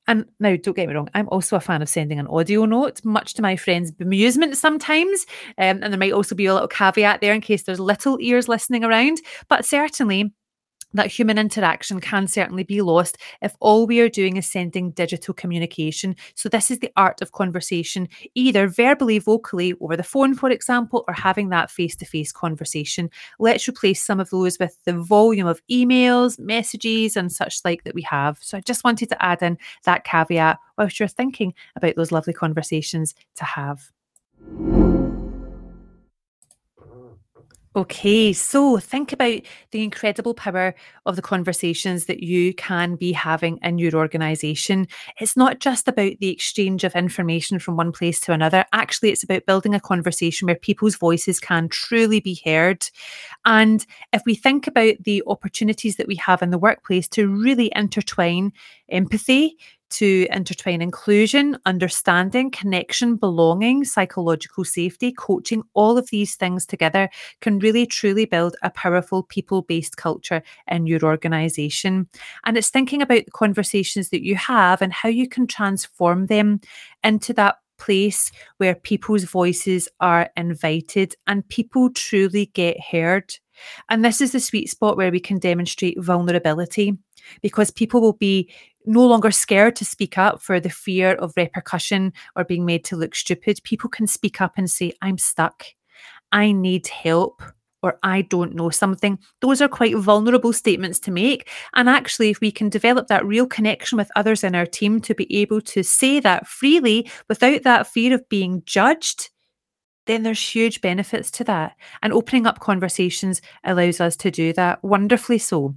And 0.08 0.25
now, 0.40 0.56
don't 0.56 0.75
get 0.75 0.88
me 0.88 0.94
wrong, 0.94 1.11
I'm 1.12 1.28
also 1.28 1.54
a 1.56 1.61
fan 1.61 1.82
of 1.82 1.88
sending 1.88 2.18
an 2.18 2.26
audio 2.28 2.64
note, 2.64 3.04
much 3.04 3.35
to 3.35 3.42
my 3.42 3.56
friends' 3.56 3.92
bemusement 3.92 4.56
sometimes. 4.56 5.26
Um, 5.58 5.82
and 5.82 5.92
there 5.92 5.99
might 5.99 6.14
also 6.14 6.35
be 6.35 6.47
a 6.47 6.54
little 6.54 6.66
caveat 6.66 7.20
there 7.20 7.35
in 7.35 7.42
case 7.42 7.64
there's 7.64 7.78
little 7.78 8.16
ears 8.18 8.49
listening 8.49 8.85
around. 8.85 9.18
But 9.49 9.66
certainly, 9.66 10.32
that 10.95 11.07
human 11.07 11.38
interaction 11.38 12.00
can 12.00 12.26
certainly 12.26 12.64
be 12.64 12.80
lost 12.80 13.18
if 13.42 13.54
all 13.61 13.87
we 13.87 14.00
are 14.00 14.09
doing 14.09 14.37
is 14.37 14.47
sending 14.47 14.90
digital 14.92 15.35
communication. 15.35 16.16
So, 16.35 16.49
this 16.49 16.71
is 16.71 16.78
the 16.78 16.92
art 16.97 17.21
of 17.21 17.33
conversation, 17.33 18.09
either 18.35 18.68
verbally, 18.68 19.18
vocally, 19.18 19.75
over 19.80 19.97
the 19.97 20.02
phone, 20.02 20.35
for 20.35 20.50
example, 20.50 21.04
or 21.07 21.14
having 21.14 21.50
that 21.50 21.71
face 21.71 21.97
to 21.97 22.04
face 22.04 22.33
conversation. 22.33 23.11
Let's 23.38 23.68
replace 23.68 24.02
some 24.02 24.21
of 24.21 24.30
those 24.30 24.59
with 24.59 24.78
the 24.85 24.95
volume 24.95 25.47
of 25.47 25.62
emails, 25.71 26.38
messages, 26.38 27.16
and 27.16 27.30
such 27.30 27.61
like 27.64 27.85
that 27.85 27.95
we 27.95 28.02
have. 28.02 28.38
So, 28.40 28.59
I 28.59 28.61
just 28.61 28.85
wanted 28.85 29.09
to 29.11 29.23
add 29.23 29.42
in 29.42 29.59
that 29.85 30.04
caveat 30.04 30.59
whilst 30.76 30.99
you're 30.99 31.09
thinking 31.09 31.54
about 31.76 31.97
those 31.97 32.12
lovely 32.12 32.33
conversations 32.33 33.14
to 33.37 33.45
have. 33.45 33.90
Okay, 37.78 38.32
so 38.32 38.78
think 38.78 39.12
about 39.12 39.40
the 39.70 39.85
incredible 39.85 40.35
power 40.35 40.75
of 41.06 41.14
the 41.14 41.23
conversations 41.23 42.06
that 42.06 42.25
you 42.25 42.52
can 42.54 42.97
be 42.97 43.12
having 43.12 43.61
in 43.62 43.78
your 43.78 43.94
organization. 43.94 44.88
It's 45.20 45.37
not 45.37 45.61
just 45.61 45.87
about 45.87 46.14
the 46.18 46.28
exchange 46.28 46.82
of 46.82 46.97
information 46.97 47.61
from 47.61 47.76
one 47.76 47.92
place 47.92 48.18
to 48.23 48.32
another. 48.32 48.64
Actually, 48.73 49.11
it's 49.11 49.23
about 49.23 49.47
building 49.47 49.75
a 49.75 49.80
conversation 49.80 50.47
where 50.47 50.56
people's 50.56 50.97
voices 50.97 51.38
can 51.38 51.68
truly 51.68 52.18
be 52.18 52.42
heard. 52.44 52.85
And 53.44 53.87
if 54.12 54.23
we 54.26 54.35
think 54.35 54.66
about 54.66 54.97
the 55.04 55.23
opportunities 55.28 55.99
that 55.99 56.08
we 56.08 56.16
have 56.16 56.42
in 56.42 56.50
the 56.50 56.58
workplace 56.58 57.06
to 57.11 57.28
really 57.28 57.70
intertwine 57.76 58.52
empathy, 58.88 59.56
to 59.90 60.26
intertwine 60.30 60.83
inclusion, 60.83 61.59
understanding, 61.66 62.50
connection, 62.50 63.16
belonging, 63.16 63.85
psychological 63.85 64.64
safety, 64.64 65.12
coaching, 65.12 65.62
all 65.75 65.99
of 65.99 66.11
these 66.11 66.37
things 66.37 66.66
together 66.66 67.09
can 67.40 67.59
really 67.59 67.87
truly 67.87 68.25
build 68.25 68.57
a 68.62 68.71
powerful 68.71 69.23
people 69.23 69.62
based 69.62 69.97
culture 69.97 70.42
in 70.68 70.87
your 70.87 71.04
organization. 71.04 72.09
And 72.45 72.57
it's 72.57 72.71
thinking 72.71 73.02
about 73.02 73.25
the 73.25 73.30
conversations 73.30 74.11
that 74.11 74.25
you 74.25 74.37
have 74.37 74.83
and 74.83 74.92
how 74.92 75.09
you 75.09 75.28
can 75.28 75.47
transform 75.47 76.26
them 76.26 76.61
into 77.02 77.33
that 77.35 77.57
place 77.78 78.30
where 78.59 78.75
people's 78.75 79.25
voices 79.25 79.88
are 80.00 80.28
invited 80.37 81.14
and 81.26 81.49
people 81.49 81.90
truly 81.90 82.47
get 82.47 82.76
heard. 82.80 83.33
And 83.88 84.04
this 84.04 84.21
is 84.21 84.33
the 84.33 84.40
sweet 84.40 84.68
spot 84.68 84.97
where 84.97 85.11
we 85.11 85.21
can 85.21 85.38
demonstrate 85.38 86.00
vulnerability 86.00 86.97
because 87.42 87.71
people 87.71 88.00
will 88.00 88.14
be 88.14 88.50
no 88.88 89.07
longer 89.07 89.30
scared 89.30 89.76
to 89.76 89.85
speak 89.85 90.18
up 90.18 90.42
for 90.42 90.59
the 90.59 90.71
fear 90.71 91.12
of 91.16 91.35
repercussion 91.37 92.12
or 92.35 92.45
being 92.45 92.64
made 92.64 92.85
to 92.85 92.97
look 92.97 93.14
stupid. 93.14 93.61
People 93.62 93.90
can 93.90 94.07
speak 94.07 94.40
up 94.40 94.54
and 94.57 94.71
say, 94.71 94.92
I'm 95.02 95.18
stuck, 95.18 95.64
I 96.33 96.52
need 96.52 96.87
help, 96.88 97.42
or 97.83 97.99
I 98.02 98.23
don't 98.23 98.54
know 98.54 98.71
something. 98.71 99.18
Those 99.40 99.61
are 99.61 99.68
quite 99.68 99.97
vulnerable 99.97 100.52
statements 100.52 100.99
to 101.00 101.11
make. 101.11 101.49
And 101.75 101.88
actually, 101.88 102.30
if 102.30 102.40
we 102.40 102.50
can 102.50 102.68
develop 102.68 103.07
that 103.09 103.25
real 103.25 103.47
connection 103.47 103.99
with 103.99 104.11
others 104.16 104.42
in 104.42 104.54
our 104.54 104.66
team 104.66 105.00
to 105.02 105.14
be 105.14 105.33
able 105.37 105.61
to 105.61 105.83
say 105.83 106.18
that 106.21 106.49
freely 106.49 107.09
without 107.28 107.62
that 107.62 107.87
fear 107.87 108.14
of 108.14 108.28
being 108.28 108.62
judged, 108.66 109.30
then 110.07 110.23
there's 110.23 110.54
huge 110.54 110.80
benefits 110.80 111.30
to 111.33 111.45
that. 111.45 111.76
And 112.02 112.12
opening 112.12 112.47
up 112.47 112.61
conversations 112.61 113.42
allows 113.62 114.00
us 114.00 114.16
to 114.16 114.30
do 114.30 114.52
that 114.54 114.83
wonderfully 114.83 115.38
so. 115.38 115.75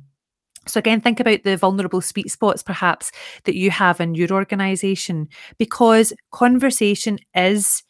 So, 0.67 0.77
again, 0.77 1.01
think 1.01 1.19
about 1.19 1.43
the 1.43 1.57
vulnerable 1.57 2.01
sweet 2.01 2.29
spots 2.29 2.61
perhaps 2.61 3.11
that 3.45 3.55
you 3.55 3.71
have 3.71 3.99
in 3.99 4.13
your 4.13 4.31
organization 4.31 5.27
because 5.57 6.13
conversation 6.31 7.17
is 7.35 7.83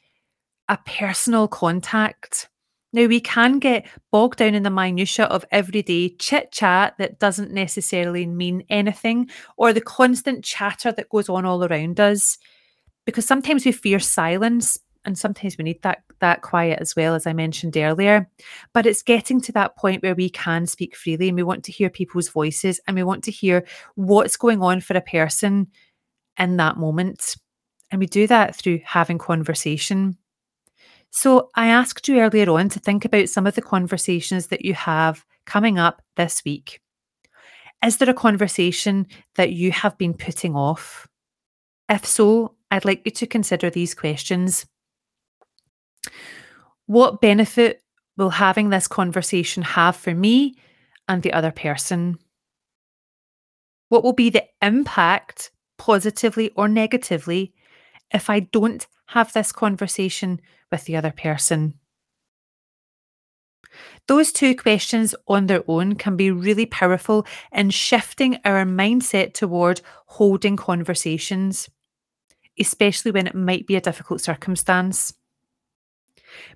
a 0.69 0.77
personal 0.85 1.49
contact. 1.49 2.47
Now, 2.93 3.05
we 3.05 3.19
can 3.19 3.59
get 3.59 3.87
bogged 4.11 4.37
down 4.37 4.55
in 4.55 4.63
the 4.63 4.69
minutiae 4.69 5.25
of 5.25 5.45
everyday 5.51 6.09
chit 6.15 6.51
chat 6.51 6.95
that 6.97 7.19
doesn't 7.19 7.51
necessarily 7.51 8.25
mean 8.25 8.63
anything, 8.69 9.29
or 9.57 9.73
the 9.73 9.81
constant 9.81 10.43
chatter 10.43 10.91
that 10.91 11.09
goes 11.09 11.29
on 11.29 11.45
all 11.45 11.63
around 11.63 11.99
us, 11.99 12.37
because 13.05 13.25
sometimes 13.25 13.65
we 13.65 13.71
fear 13.71 13.99
silence 13.99 14.79
and 15.05 15.17
sometimes 15.17 15.57
we 15.57 15.63
need 15.63 15.81
that 15.81 16.03
that 16.19 16.41
quiet 16.41 16.79
as 16.79 16.95
well 16.95 17.15
as 17.15 17.25
i 17.25 17.33
mentioned 17.33 17.75
earlier. 17.75 18.29
But 18.73 18.85
it's 18.85 19.01
getting 19.01 19.41
to 19.41 19.51
that 19.53 19.75
point 19.75 20.03
where 20.03 20.15
we 20.15 20.29
can 20.29 20.65
speak 20.67 20.95
freely 20.95 21.27
and 21.27 21.35
we 21.35 21.43
want 21.43 21.63
to 21.65 21.71
hear 21.71 21.89
people's 21.89 22.29
voices 22.29 22.79
and 22.87 22.95
we 22.95 23.03
want 23.03 23.23
to 23.25 23.31
hear 23.31 23.65
what's 23.95 24.37
going 24.37 24.61
on 24.61 24.81
for 24.81 24.95
a 24.95 25.01
person 25.01 25.67
in 26.37 26.57
that 26.57 26.77
moment. 26.77 27.35
And 27.89 27.99
we 27.99 28.05
do 28.05 28.27
that 28.27 28.55
through 28.55 28.81
having 28.85 29.17
conversation. 29.17 30.17
So 31.09 31.49
i 31.55 31.67
asked 31.67 32.07
you 32.07 32.19
earlier 32.19 32.49
on 32.49 32.69
to 32.69 32.79
think 32.79 33.03
about 33.03 33.29
some 33.29 33.47
of 33.47 33.55
the 33.55 33.61
conversations 33.61 34.47
that 34.47 34.63
you 34.63 34.73
have 34.73 35.25
coming 35.45 35.79
up 35.79 36.01
this 36.15 36.43
week. 36.45 36.79
Is 37.83 37.97
there 37.97 38.09
a 38.09 38.13
conversation 38.13 39.07
that 39.35 39.51
you 39.51 39.71
have 39.71 39.97
been 39.97 40.13
putting 40.13 40.55
off? 40.55 41.07
If 41.89 42.05
so 42.05 42.55
I'd 42.69 42.85
like 42.85 43.01
you 43.03 43.11
to 43.11 43.27
consider 43.27 43.69
these 43.69 43.93
questions. 43.93 44.65
What 46.85 47.21
benefit 47.21 47.83
will 48.17 48.31
having 48.31 48.69
this 48.69 48.87
conversation 48.87 49.63
have 49.63 49.95
for 49.95 50.13
me 50.13 50.55
and 51.07 51.23
the 51.23 51.33
other 51.33 51.51
person? 51.51 52.17
What 53.89 54.03
will 54.03 54.13
be 54.13 54.29
the 54.29 54.45
impact, 54.61 55.51
positively 55.77 56.51
or 56.55 56.67
negatively, 56.67 57.53
if 58.13 58.29
I 58.29 58.41
don't 58.41 58.85
have 59.07 59.33
this 59.33 59.51
conversation 59.51 60.41
with 60.71 60.85
the 60.85 60.95
other 60.95 61.11
person? 61.11 61.75
Those 64.07 64.31
two 64.31 64.55
questions 64.55 65.15
on 65.27 65.47
their 65.47 65.63
own 65.67 65.95
can 65.95 66.17
be 66.17 66.31
really 66.31 66.65
powerful 66.65 67.25
in 67.51 67.69
shifting 67.69 68.37
our 68.43 68.65
mindset 68.65 69.33
toward 69.33 69.81
holding 70.07 70.57
conversations, 70.57 71.69
especially 72.59 73.11
when 73.11 73.27
it 73.27 73.35
might 73.35 73.67
be 73.67 73.75
a 73.75 73.81
difficult 73.81 74.19
circumstance. 74.19 75.13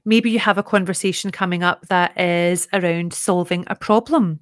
Maybe 0.06 0.32
you 0.32 0.40
have 0.40 0.58
a 0.58 0.64
conversation 0.64 1.32
coming 1.32 1.64
up 1.64 1.88
that 1.88 2.20
is 2.20 2.68
around 2.74 3.14
solving 3.14 3.64
a 3.68 3.76
problem. 3.76 4.40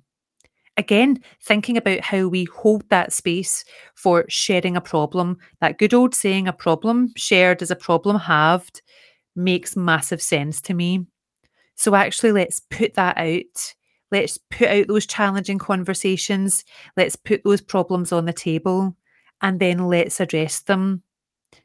Again, 0.75 1.22
thinking 1.44 1.78
about 1.78 2.00
how 2.02 2.28
we 2.28 2.46
hold 2.46 2.90
that 2.90 3.13
space 3.13 3.63
for 3.96 4.25
sharing 4.28 4.75
a 4.75 4.82
problem. 4.82 5.38
That 5.62 5.78
good 5.78 5.94
old 5.94 6.16
saying, 6.16 6.48
a 6.48 6.54
problem 6.54 7.13
shared 7.16 7.62
is 7.62 7.70
a 7.70 7.75
problem 7.75 8.18
halved, 8.18 8.82
makes 9.36 9.75
massive 9.75 10.22
sense 10.22 10.62
to 10.62 10.74
me. 10.74 11.06
So, 11.75 11.94
actually, 11.94 12.32
let's 12.32 12.60
put 12.60 12.96
that 12.96 13.18
out. 13.18 13.74
Let's 14.12 14.38
put 14.38 14.68
out 14.68 14.88
those 14.88 15.06
challenging 15.06 15.60
conversations. 15.60 16.63
Let's 16.98 17.16
put 17.16 17.44
those 17.44 17.62
problems 17.62 18.12
on 18.12 18.25
the 18.25 18.34
table 18.34 18.96
and 19.42 19.60
then 19.60 19.88
let's 19.88 20.20
address 20.20 20.62
them. 20.62 21.04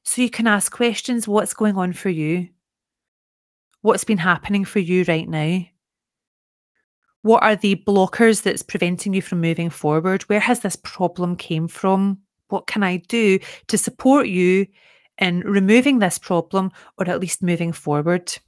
So, 0.03 0.21
you 0.21 0.29
can 0.29 0.47
ask 0.47 0.71
questions 0.71 1.27
what's 1.27 1.55
going 1.55 1.77
on 1.77 1.95
for 1.95 2.11
you? 2.11 2.49
What's 3.83 4.05
been 4.05 4.19
happening 4.19 4.65
for 4.65 4.79
you 4.79 5.05
right 5.09 5.29
now? 5.29 5.61
What 7.23 7.43
are 7.43 7.57
the 7.57 7.83
blockers 7.87 8.43
that's 8.43 8.63
preventing 8.63 9.13
you 9.13 9.23
from 9.23 9.41
moving 9.41 9.71
forward? 9.71 10.23
Where 10.23 10.41
has 10.41 10.61
this 10.61 10.77
problem 10.77 11.37
came 11.37 11.69
from? 11.69 12.19
What 12.49 12.67
can 12.67 12.83
I 12.83 12.99
do 13.09 13.39
to 13.67 13.79
support 13.79 14.29
you 14.29 14.67
in 15.19 15.41
removing 15.41 15.99
this 15.99 16.19
problem 16.19 16.71
or 16.97 17.09
at 17.09 17.21
least 17.21 17.43
moving 17.43 17.73
forward? 17.73 18.39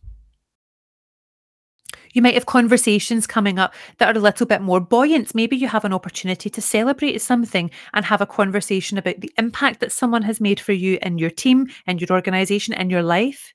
You 2.13 2.23
might 2.23 2.35
have 2.35 2.47
conversations 2.47 3.27
coming 3.27 3.59
up 3.59 3.73
that 3.99 4.09
are 4.09 4.19
a 4.19 4.23
little 4.23 4.47
bit 4.47 4.63
more 4.63 4.81
buoyant. 4.81 5.35
Maybe 5.35 5.57
you 5.57 5.69
have 5.69 5.85
an 5.85 5.93
opportunity 5.93 6.51
to 6.51 6.61
celebrate 6.61 7.21
something 7.21 7.71
and 7.95 8.05
have 8.05 8.21
a 8.21 8.27
conversation 8.27 8.99
about 8.99 9.21
the 9.21 9.33
impact 9.39 9.81
that 9.81 9.93
someone 9.93 10.23
has 10.23 10.41
made 10.41 10.59
for 10.59 10.73
you 10.73 10.99
in 11.03 11.19
your 11.19 11.31
team, 11.31 11.69
in 11.87 11.99
your 11.99 12.11
organization, 12.11 12.75
in 12.75 12.91
your 12.91 13.03
life. 13.03 13.53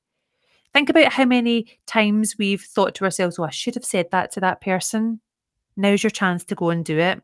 Think 0.76 0.90
about 0.90 1.14
how 1.14 1.24
many 1.24 1.80
times 1.88 2.36
we've 2.38 2.62
thought 2.62 2.96
to 2.96 3.06
ourselves, 3.06 3.40
oh, 3.40 3.46
I 3.46 3.50
should 3.50 3.76
have 3.76 3.86
said 3.86 4.08
that 4.12 4.30
to 4.34 4.42
that 4.42 4.60
person. 4.60 5.22
Now's 5.78 6.04
your 6.04 6.10
chance 6.10 6.44
to 6.44 6.56
go 6.56 6.70
and 6.70 6.84
do 6.84 7.00
it. 7.00 7.22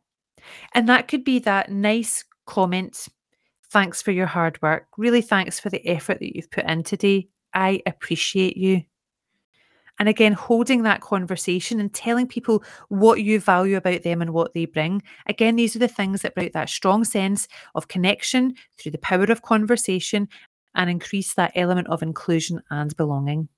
And 0.74 0.88
that 0.88 1.10
could 1.10 1.26
be 1.26 1.40
that 1.40 1.70
nice 1.70 2.24
comment. 2.46 3.10
Thanks 3.70 4.02
for 4.02 4.12
your 4.12 4.26
hard 4.26 4.62
work. 4.62 4.88
Really 4.98 5.22
thanks 5.22 5.60
for 5.60 5.70
the 5.70 5.86
effort 5.86 6.20
that 6.20 6.34
you've 6.34 6.50
put 6.50 6.64
in 6.64 6.84
today. 6.84 7.28
I 7.54 7.82
appreciate 7.86 8.56
you. 8.56 8.84
And 10.00 10.08
again, 10.08 10.32
holding 10.32 10.84
that 10.84 11.02
conversation 11.02 11.82
and 11.82 11.94
telling 11.94 12.28
people 12.28 12.64
what 12.88 13.22
you 13.22 13.42
value 13.42 13.76
about 13.76 14.04
them 14.04 14.22
and 14.22 14.32
what 14.32 14.54
they 14.54 14.64
bring. 14.64 15.04
Again, 15.28 15.58
these 15.58 15.76
are 15.76 15.80
the 15.80 15.90
things 15.90 16.22
that 16.22 16.36
bring 16.36 16.52
that 16.54 16.70
strong 16.70 17.04
sense 17.04 17.50
of 17.76 17.90
connection 17.90 18.56
through 18.78 18.94
the 18.94 18.98
power 19.00 19.26
of 19.26 19.42
conversation 19.42 20.30
and 20.76 20.90
increase 20.90 21.34
that 21.34 21.52
element 21.56 21.88
of 21.88 22.02
inclusion 22.02 22.62
and 22.70 22.96
belonging. 22.98 23.50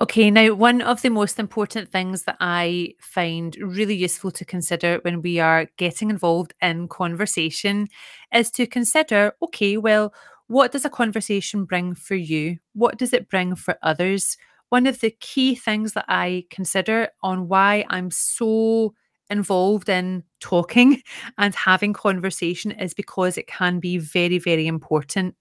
Okay, 0.00 0.30
now, 0.30 0.54
one 0.54 0.80
of 0.80 1.02
the 1.02 1.10
most 1.10 1.40
important 1.40 1.90
things 1.90 2.22
that 2.22 2.36
I 2.38 2.94
find 3.00 3.56
really 3.56 3.96
useful 3.96 4.30
to 4.30 4.44
consider 4.44 5.00
when 5.02 5.22
we 5.22 5.40
are 5.40 5.66
getting 5.76 6.08
involved 6.08 6.54
in 6.62 6.86
conversation 6.86 7.88
is 8.32 8.50
to 8.52 8.66
consider 8.66 9.32
okay, 9.42 9.76
well, 9.76 10.14
what 10.46 10.70
does 10.70 10.84
a 10.84 10.90
conversation 10.90 11.64
bring 11.64 11.94
for 11.96 12.14
you? 12.14 12.58
What 12.74 12.96
does 12.96 13.12
it 13.12 13.28
bring 13.28 13.56
for 13.56 13.76
others? 13.82 14.36
one 14.68 14.86
of 14.86 15.00
the 15.00 15.10
key 15.10 15.54
things 15.54 15.94
that 15.94 16.04
I 16.08 16.44
consider 16.50 17.08
on 17.22 17.48
why 17.48 17.84
I'm 17.88 18.10
so 18.10 18.94
involved 19.30 19.88
in 19.88 20.24
talking 20.40 21.02
and 21.38 21.54
having 21.54 21.92
conversation 21.92 22.70
is 22.72 22.94
because 22.94 23.36
it 23.38 23.46
can 23.46 23.80
be 23.80 23.98
very, 23.98 24.38
very 24.38 24.66
important. 24.66 25.34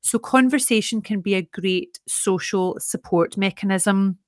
So, 0.00 0.18
conversation 0.18 1.02
can 1.02 1.20
be 1.20 1.34
a 1.34 1.42
great 1.42 1.98
social 2.06 2.78
support 2.80 3.36
mechanism. 3.36 4.18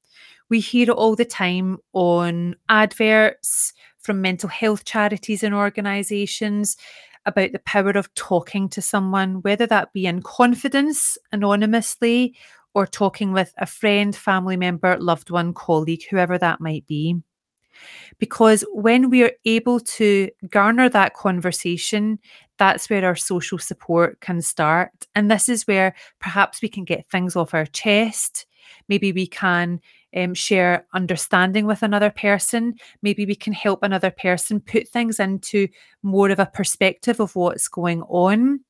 We 0.49 0.61
hear 0.61 0.91
it 0.91 0.91
all 0.91 1.15
the 1.15 1.25
time 1.25 1.79
on 1.93 2.57
adverts 2.69 3.73
from 4.01 4.21
mental 4.21 4.49
health 4.49 4.85
charities 4.85 5.43
and 5.43 5.55
organisations 5.55 6.77
about 7.27 7.53
the 7.53 7.61
power 7.61 7.91
of 7.91 8.13
talking 8.15 8.69
to 8.71 8.83
someone, 8.83 9.43
whether 9.43 9.67
that 9.67 9.93
be 9.93 10.07
in 10.07 10.23
confidence, 10.23 11.19
anonymously, 11.33 12.35
or 12.75 12.87
talking 12.87 13.33
with 13.33 13.53
a 13.59 13.67
friend, 13.67 14.15
family 14.15 14.57
member, 14.57 14.97
loved 14.99 15.31
one, 15.31 15.53
colleague, 15.53 16.05
whoever 16.11 16.39
that 16.39 16.61
might 16.61 16.87
be. 16.87 17.17
Because 18.19 18.65
when 18.73 19.11
we 19.11 19.23
are 19.23 19.33
able 19.45 19.81
to 19.81 20.31
garner 20.49 20.89
that 20.89 21.15
conversation, 21.15 22.19
that's 22.59 22.91
where 22.91 23.05
our 23.05 23.17
social 23.17 23.59
support 23.59 24.21
can 24.21 24.43
start. 24.43 24.91
And 25.15 25.31
this 25.31 25.49
is 25.49 25.67
where 25.67 25.95
perhaps 26.21 26.61
we 26.61 26.69
can 26.69 26.85
get 26.85 27.09
things 27.09 27.37
off 27.37 27.55
our 27.55 27.67
chest. 27.67 28.47
Maybe 28.89 29.13
we 29.13 29.27
can 29.27 29.81
um, 30.17 30.35
share 30.35 30.87
understanding 30.93 31.67
with 31.67 31.83
another 31.83 32.11
person. 32.11 32.75
Maybe 33.03 33.25
we 33.27 33.35
can 33.35 33.53
help 33.53 33.83
another 33.83 34.11
person 34.11 34.61
put 34.61 34.89
things 34.89 35.21
into 35.21 35.69
more 36.03 36.31
of 36.31 36.39
a 36.39 36.47
perspective 36.47 37.21
of 37.21 37.35
what's 37.37 37.69
going 37.69 38.03
on 38.03 38.61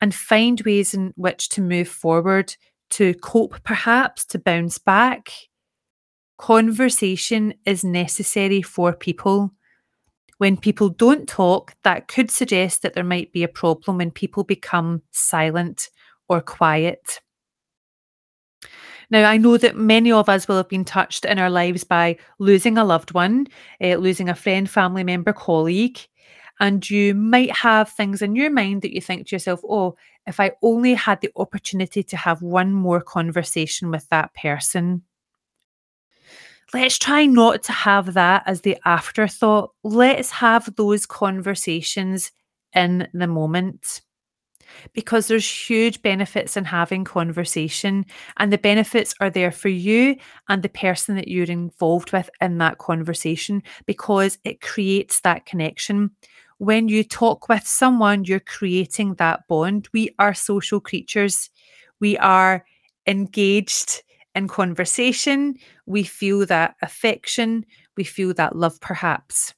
and 0.00 0.14
find 0.14 0.60
ways 0.62 0.94
in 0.94 1.12
which 1.16 1.48
to 1.50 1.62
move 1.62 1.88
forward, 1.88 2.54
to 2.90 3.14
cope, 3.14 3.62
perhaps, 3.64 4.24
to 4.26 4.38
bounce 4.38 4.78
back 4.78 5.32
conversation 6.38 7.54
is 7.64 7.84
necessary 7.84 8.62
for 8.62 8.92
people. 8.92 9.52
When 10.38 10.56
people 10.56 10.88
don't 10.88 11.28
talk, 11.28 11.74
that 11.84 12.08
could 12.08 12.30
suggest 12.30 12.82
that 12.82 12.94
there 12.94 13.04
might 13.04 13.32
be 13.32 13.44
a 13.44 13.48
problem 13.48 13.98
when 13.98 14.10
people 14.10 14.42
become 14.42 15.02
silent 15.12 15.90
or 16.28 16.40
quiet. 16.40 17.20
Now, 19.10 19.28
I 19.28 19.36
know 19.36 19.58
that 19.58 19.76
many 19.76 20.10
of 20.10 20.30
us 20.30 20.48
will 20.48 20.56
have 20.56 20.70
been 20.70 20.86
touched 20.86 21.26
in 21.26 21.38
our 21.38 21.50
lives 21.50 21.84
by 21.84 22.16
losing 22.38 22.78
a 22.78 22.84
loved 22.84 23.12
one, 23.12 23.46
uh, 23.80 23.96
losing 23.96 24.30
a 24.30 24.34
friend, 24.34 24.68
family 24.68 25.04
member, 25.04 25.34
colleague. 25.34 25.98
And 26.60 26.88
you 26.88 27.14
might 27.14 27.50
have 27.50 27.90
things 27.90 28.22
in 28.22 28.34
your 28.34 28.50
mind 28.50 28.82
that 28.82 28.94
you 28.94 29.00
think 29.00 29.26
to 29.26 29.34
yourself, 29.34 29.60
oh, 29.68 29.96
if 30.26 30.40
I 30.40 30.52
only 30.62 30.94
had 30.94 31.20
the 31.20 31.30
opportunity 31.36 32.02
to 32.04 32.16
have 32.16 32.40
one 32.40 32.72
more 32.72 33.00
conversation 33.00 33.90
with 33.90 34.08
that 34.08 34.32
person, 34.34 35.02
let's 36.74 36.98
try 36.98 37.26
not 37.26 37.62
to 37.64 37.72
have 37.72 38.14
that 38.14 38.42
as 38.46 38.62
the 38.62 38.76
afterthought. 38.84 39.72
Let's 39.82 40.30
have 40.30 40.74
those 40.76 41.06
conversations 41.06 42.32
in 42.74 43.08
the 43.12 43.26
moment. 43.26 44.02
Because 44.94 45.28
there's 45.28 45.68
huge 45.68 46.00
benefits 46.00 46.56
in 46.56 46.64
having 46.64 47.04
conversation 47.04 48.06
and 48.38 48.50
the 48.50 48.56
benefits 48.56 49.14
are 49.20 49.28
there 49.28 49.50
for 49.50 49.68
you 49.68 50.16
and 50.48 50.62
the 50.62 50.70
person 50.70 51.14
that 51.16 51.28
you're 51.28 51.44
involved 51.44 52.12
with 52.12 52.30
in 52.40 52.56
that 52.58 52.78
conversation 52.78 53.62
because 53.84 54.38
it 54.44 54.62
creates 54.62 55.20
that 55.20 55.44
connection. 55.44 56.10
When 56.56 56.88
you 56.88 57.04
talk 57.04 57.50
with 57.50 57.66
someone 57.66 58.24
you're 58.24 58.40
creating 58.40 59.16
that 59.16 59.46
bond. 59.46 59.88
We 59.92 60.14
are 60.18 60.32
social 60.32 60.80
creatures. 60.80 61.50
We 62.00 62.16
are 62.16 62.64
engaged 63.06 64.02
in 64.34 64.48
conversation, 64.48 65.56
we 65.86 66.02
feel 66.02 66.46
that 66.46 66.76
affection, 66.82 67.64
we 67.96 68.04
feel 68.04 68.34
that 68.34 68.56
love, 68.56 68.80
perhaps. 68.80 69.54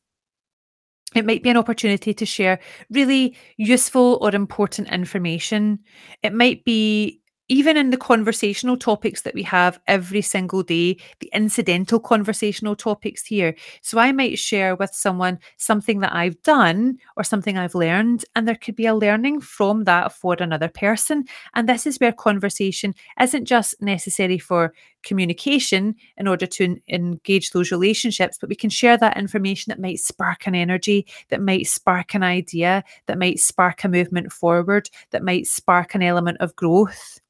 It 1.14 1.24
might 1.24 1.42
be 1.42 1.50
an 1.50 1.56
opportunity 1.56 2.12
to 2.12 2.26
share 2.26 2.58
really 2.90 3.36
useful 3.56 4.18
or 4.20 4.34
important 4.34 4.90
information. 4.90 5.78
It 6.22 6.32
might 6.32 6.64
be 6.64 7.20
even 7.48 7.76
in 7.76 7.90
the 7.90 7.96
conversational 7.96 8.76
topics 8.76 9.22
that 9.22 9.34
we 9.34 9.42
have 9.42 9.78
every 9.86 10.22
single 10.22 10.62
day, 10.62 10.96
the 11.20 11.30
incidental 11.34 12.00
conversational 12.00 12.74
topics 12.74 13.24
here. 13.26 13.54
So 13.82 13.98
I 13.98 14.12
might 14.12 14.38
share 14.38 14.74
with 14.76 14.94
someone 14.94 15.38
something 15.56 16.00
that 16.00 16.14
I've 16.14 16.40
done 16.42 16.98
or 17.16 17.24
something 17.24 17.58
I've 17.58 17.74
learned, 17.74 18.24
and 18.34 18.48
there 18.48 18.56
could 18.56 18.76
be 18.76 18.86
a 18.86 18.94
learning 18.94 19.40
from 19.42 19.84
that 19.84 20.12
for 20.12 20.36
another 20.38 20.68
person. 20.68 21.24
And 21.54 21.68
this 21.68 21.86
is 21.86 21.98
where 21.98 22.12
conversation 22.12 22.94
isn't 23.20 23.44
just 23.44 23.80
necessary 23.82 24.38
for 24.38 24.72
communication 25.02 25.94
in 26.16 26.26
order 26.26 26.46
to 26.46 26.64
en- 26.64 26.80
engage 26.88 27.50
those 27.50 27.70
relationships, 27.70 28.38
but 28.40 28.48
we 28.48 28.56
can 28.56 28.70
share 28.70 28.96
that 28.96 29.18
information 29.18 29.70
that 29.70 29.80
might 29.80 30.00
spark 30.00 30.46
an 30.46 30.54
energy, 30.54 31.06
that 31.28 31.42
might 31.42 31.66
spark 31.66 32.14
an 32.14 32.22
idea, 32.22 32.82
that 33.06 33.18
might 33.18 33.38
spark 33.38 33.84
a 33.84 33.88
movement 33.88 34.32
forward, 34.32 34.88
that 35.10 35.22
might 35.22 35.46
spark 35.46 35.94
an 35.94 36.02
element 36.02 36.38
of 36.40 36.56
growth. 36.56 37.20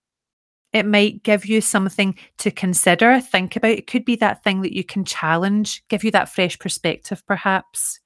It 0.74 0.84
might 0.84 1.22
give 1.22 1.46
you 1.46 1.60
something 1.60 2.16
to 2.38 2.50
consider, 2.50 3.20
think 3.20 3.54
about. 3.54 3.70
It 3.70 3.87
could 3.87 4.04
be 4.04 4.16
that 4.16 4.42
thing 4.42 4.60
that 4.62 4.74
you 4.74 4.82
can 4.82 5.04
challenge, 5.04 5.87
give 5.88 6.02
you 6.02 6.10
that 6.10 6.28
fresh 6.28 6.58
perspective, 6.58 7.24
perhaps. 7.26 8.00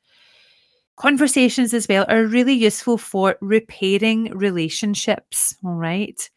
Conversations 0.96 1.72
as 1.72 1.88
well 1.88 2.04
are 2.08 2.24
really 2.24 2.52
useful 2.52 2.98
for 2.98 3.36
repairing 3.40 4.30
relationships. 4.36 5.56
All 5.64 5.74
right. 5.74 6.28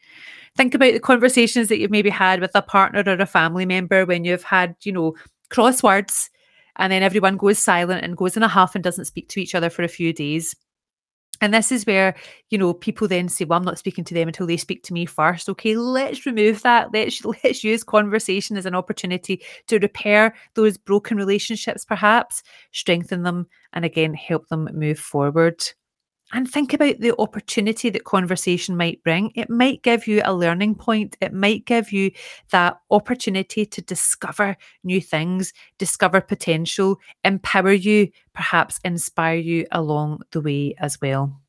Think 0.56 0.74
about 0.74 0.94
the 0.94 1.00
conversations 1.00 1.68
that 1.68 1.78
you've 1.78 1.90
maybe 1.90 2.10
had 2.10 2.40
with 2.40 2.52
a 2.54 2.62
partner 2.62 3.02
or 3.06 3.20
a 3.20 3.26
family 3.26 3.66
member 3.66 4.06
when 4.06 4.24
you've 4.24 4.42
had, 4.42 4.74
you 4.82 4.92
know, 4.92 5.14
crosswords 5.50 6.30
and 6.76 6.90
then 6.90 7.02
everyone 7.02 7.36
goes 7.36 7.58
silent 7.58 8.04
and 8.04 8.16
goes 8.16 8.38
in 8.38 8.42
a 8.42 8.48
huff 8.48 8.74
and 8.74 8.82
doesn't 8.82 9.04
speak 9.04 9.28
to 9.28 9.40
each 9.40 9.54
other 9.54 9.68
for 9.68 9.82
a 9.82 9.88
few 9.88 10.14
days. 10.14 10.56
And 11.40 11.52
this 11.52 11.72
is 11.72 11.86
where, 11.86 12.14
you 12.50 12.58
know, 12.58 12.72
people 12.72 13.08
then 13.08 13.28
say, 13.28 13.44
well, 13.44 13.58
I'm 13.58 13.64
not 13.64 13.78
speaking 13.78 14.04
to 14.04 14.14
them 14.14 14.28
until 14.28 14.46
they 14.46 14.56
speak 14.56 14.84
to 14.84 14.92
me 14.92 15.06
first. 15.06 15.48
Okay, 15.48 15.74
let's 15.74 16.24
remove 16.24 16.62
that. 16.62 16.92
Let's 16.92 17.24
let's 17.44 17.64
use 17.64 17.82
conversation 17.82 18.56
as 18.56 18.66
an 18.66 18.74
opportunity 18.76 19.42
to 19.66 19.78
repair 19.78 20.34
those 20.54 20.78
broken 20.78 21.16
relationships, 21.16 21.84
perhaps, 21.84 22.42
strengthen 22.72 23.22
them, 23.22 23.46
and 23.72 23.84
again 23.84 24.14
help 24.14 24.46
them 24.48 24.68
move 24.72 24.98
forward. 24.98 25.64
And 26.34 26.50
think 26.50 26.72
about 26.72 26.98
the 27.00 27.14
opportunity 27.18 27.90
that 27.90 28.04
conversation 28.04 28.74
might 28.74 29.02
bring. 29.04 29.32
It 29.34 29.50
might 29.50 29.82
give 29.82 30.06
you 30.06 30.22
a 30.24 30.32
learning 30.32 30.76
point. 30.76 31.14
It 31.20 31.34
might 31.34 31.66
give 31.66 31.92
you 31.92 32.10
that 32.50 32.80
opportunity 32.90 33.66
to 33.66 33.82
discover 33.82 34.56
new 34.82 35.00
things, 35.02 35.52
discover 35.76 36.22
potential, 36.22 36.98
empower 37.22 37.72
you, 37.72 38.08
perhaps 38.32 38.80
inspire 38.82 39.36
you 39.36 39.66
along 39.72 40.22
the 40.30 40.40
way 40.40 40.74
as 40.78 40.98
well. 41.02 41.41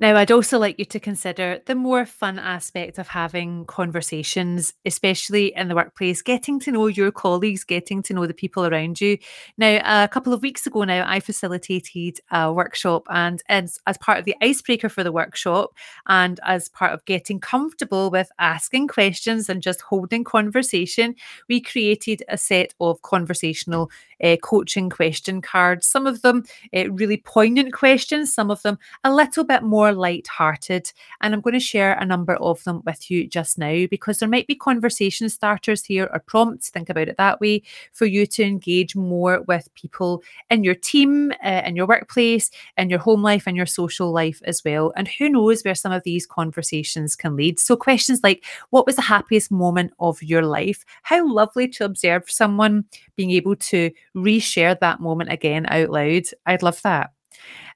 Now, 0.00 0.16
I'd 0.16 0.30
also 0.30 0.58
like 0.58 0.78
you 0.78 0.86
to 0.86 0.98
consider 0.98 1.60
the 1.66 1.74
more 1.74 2.06
fun 2.06 2.38
aspect 2.38 2.96
of 2.96 3.08
having 3.08 3.66
conversations, 3.66 4.72
especially 4.86 5.52
in 5.54 5.68
the 5.68 5.74
workplace, 5.74 6.22
getting 6.22 6.58
to 6.60 6.72
know 6.72 6.86
your 6.86 7.12
colleagues, 7.12 7.64
getting 7.64 8.02
to 8.04 8.14
know 8.14 8.26
the 8.26 8.32
people 8.32 8.64
around 8.64 8.98
you. 8.98 9.18
Now, 9.58 10.04
a 10.04 10.08
couple 10.08 10.32
of 10.32 10.40
weeks 10.40 10.66
ago 10.66 10.84
now, 10.84 11.04
I 11.06 11.20
facilitated 11.20 12.18
a 12.30 12.50
workshop, 12.50 13.02
and 13.10 13.42
as, 13.50 13.78
as 13.86 13.98
part 13.98 14.18
of 14.18 14.24
the 14.24 14.34
icebreaker 14.40 14.88
for 14.88 15.04
the 15.04 15.12
workshop, 15.12 15.74
and 16.06 16.40
as 16.44 16.70
part 16.70 16.94
of 16.94 17.04
getting 17.04 17.38
comfortable 17.38 18.10
with 18.10 18.32
asking 18.38 18.88
questions 18.88 19.50
and 19.50 19.60
just 19.60 19.82
holding 19.82 20.24
conversation, 20.24 21.14
we 21.46 21.60
created 21.60 22.22
a 22.26 22.38
set 22.38 22.72
of 22.80 23.02
conversational 23.02 23.90
uh, 24.22 24.36
coaching 24.42 24.90
question 24.90 25.40
cards. 25.40 25.86
Some 25.86 26.06
of 26.06 26.22
them 26.22 26.44
uh, 26.76 26.90
really 26.90 27.18
poignant 27.18 27.72
questions, 27.72 28.34
some 28.34 28.50
of 28.50 28.62
them 28.62 28.78
a 29.04 29.14
little 29.14 29.44
bit 29.44 29.62
more 29.62 29.92
light-hearted. 29.92 30.92
And 31.20 31.34
I'm 31.34 31.40
going 31.40 31.54
to 31.54 31.60
share 31.60 31.94
a 31.94 32.06
number 32.06 32.36
of 32.36 32.62
them 32.64 32.82
with 32.84 33.10
you 33.10 33.26
just 33.26 33.58
now 33.58 33.86
because 33.90 34.18
there 34.18 34.28
might 34.28 34.46
be 34.46 34.54
conversation 34.54 35.28
starters 35.28 35.84
here 35.84 36.08
or 36.12 36.20
prompts, 36.20 36.70
think 36.70 36.88
about 36.88 37.08
it 37.08 37.16
that 37.16 37.40
way, 37.40 37.62
for 37.92 38.06
you 38.06 38.26
to 38.26 38.42
engage 38.42 38.96
more 38.96 39.42
with 39.48 39.68
people 39.74 40.22
in 40.50 40.64
your 40.64 40.74
team, 40.74 41.32
uh, 41.44 41.62
in 41.64 41.76
your 41.76 41.86
workplace, 41.86 42.50
in 42.76 42.90
your 42.90 42.98
home 42.98 43.22
life, 43.22 43.44
and 43.46 43.56
your 43.56 43.66
social 43.66 44.12
life 44.12 44.40
as 44.44 44.62
well. 44.64 44.92
And 44.96 45.08
who 45.08 45.28
knows 45.28 45.62
where 45.62 45.74
some 45.74 45.92
of 45.92 46.02
these 46.02 46.26
conversations 46.26 47.16
can 47.16 47.36
lead. 47.36 47.58
So 47.60 47.76
questions 47.76 48.20
like, 48.22 48.44
what 48.70 48.86
was 48.86 48.96
the 48.96 49.02
happiest 49.02 49.50
moment 49.50 49.92
of 49.98 50.22
your 50.22 50.42
life? 50.42 50.84
How 51.02 51.26
lovely 51.26 51.68
to 51.68 51.84
observe 51.84 52.30
someone 52.30 52.84
being 53.16 53.30
able 53.30 53.56
to 53.56 53.90
reshare 54.16 54.78
that 54.80 55.00
moment 55.00 55.32
again 55.32 55.66
out 55.68 55.90
loud. 55.90 56.24
I'd 56.46 56.62
love 56.62 56.80
that. 56.82 57.10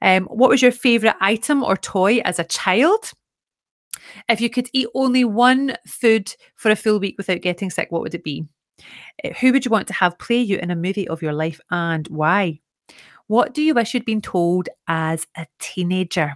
Um, 0.03 0.25
what 0.25 0.51
was 0.51 0.63
your 0.63 0.73
favorite 0.73 1.17
item 1.21 1.63
or 1.63 1.77
toy 1.77 2.19
as 2.25 2.39
a 2.39 2.45
child? 2.45 3.13
If 4.29 4.41
you 4.41 4.51
could 4.51 4.69
eat 4.73 4.89
only 4.95 5.25
one 5.25 5.77
food 5.87 6.35
for 6.57 6.71
a 6.71 6.77
full 6.77 6.99
week 6.99 7.15
without 7.17 7.41
getting 7.41 7.71
sick, 7.71 7.91
what 7.91 8.03
would 8.03 8.15
it 8.15 8.25
be? 8.25 8.45
Uh, 9.25 9.31
who 9.41 9.53
would 9.53 9.65
you 9.65 9.71
want 9.71 9.87
to 9.89 9.95
have 9.95 10.19
play 10.19 10.41
you 10.41 10.59
in 10.59 10.71
a 10.71 10.77
movie 10.77 11.09
of 11.09 11.23
your 11.23 11.33
life 11.33 11.61
and 11.71 12.07
why? 12.09 12.61
What 13.27 13.55
do 13.55 13.63
you 13.63 13.75
wish 13.75 13.95
you'd 13.95 14.05
been 14.05 14.21
told 14.21 14.69
as 14.87 15.27
a 15.37 15.47
teenager? 15.59 16.35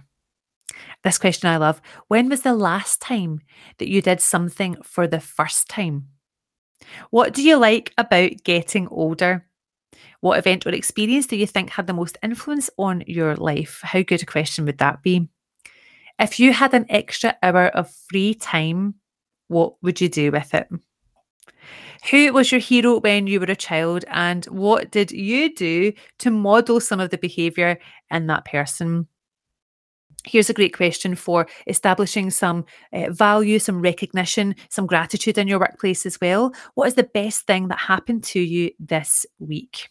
This 1.03 1.17
question 1.17 1.49
I 1.49 1.57
love. 1.57 1.81
When 2.07 2.29
was 2.29 2.41
the 2.41 2.53
last 2.53 3.01
time 3.01 3.41
that 3.77 3.89
you 3.89 4.01
did 4.01 4.21
something 4.21 4.77
for 4.83 5.07
the 5.07 5.19
first 5.19 5.67
time? 5.69 6.07
What 7.09 7.33
do 7.33 7.43
you 7.43 7.57
like 7.57 7.93
about 7.97 8.43
getting 8.43 8.87
older? 8.87 9.45
What 10.21 10.37
event 10.37 10.65
or 10.65 10.71
experience 10.71 11.27
do 11.27 11.35
you 11.35 11.47
think 11.47 11.69
had 11.71 11.87
the 11.87 11.93
most 11.93 12.17
influence 12.21 12.69
on 12.77 13.03
your 13.07 13.35
life? 13.35 13.79
How 13.83 14.01
good 14.01 14.21
a 14.21 14.25
question 14.25 14.65
would 14.65 14.79
that 14.79 15.01
be? 15.01 15.29
If 16.19 16.39
you 16.39 16.51
had 16.51 16.73
an 16.73 16.85
extra 16.89 17.37
hour 17.41 17.67
of 17.67 17.89
free 18.09 18.33
time, 18.33 18.95
what 19.47 19.81
would 19.81 20.01
you 20.01 20.09
do 20.09 20.31
with 20.31 20.53
it? 20.53 20.67
Who 22.11 22.31
was 22.33 22.51
your 22.51 22.61
hero 22.61 22.99
when 22.99 23.27
you 23.27 23.39
were 23.39 23.45
a 23.47 23.55
child, 23.55 24.05
and 24.07 24.45
what 24.45 24.91
did 24.91 25.11
you 25.11 25.53
do 25.53 25.93
to 26.19 26.29
model 26.29 26.79
some 26.79 26.99
of 26.99 27.09
the 27.09 27.17
behaviour 27.17 27.77
in 28.09 28.27
that 28.27 28.45
person? 28.45 29.07
Here's 30.25 30.49
a 30.49 30.53
great 30.53 30.75
question 30.75 31.15
for 31.15 31.47
establishing 31.67 32.29
some 32.29 32.65
uh, 32.91 33.09
value, 33.11 33.57
some 33.57 33.81
recognition, 33.81 34.55
some 34.69 34.85
gratitude 34.85 35.37
in 35.37 35.47
your 35.47 35.59
workplace 35.59 36.05
as 36.05 36.19
well. 36.19 36.53
What 36.75 36.87
is 36.87 36.95
the 36.95 37.03
best 37.03 37.47
thing 37.47 37.69
that 37.69 37.79
happened 37.79 38.23
to 38.25 38.39
you 38.39 38.71
this 38.79 39.25
week? 39.39 39.89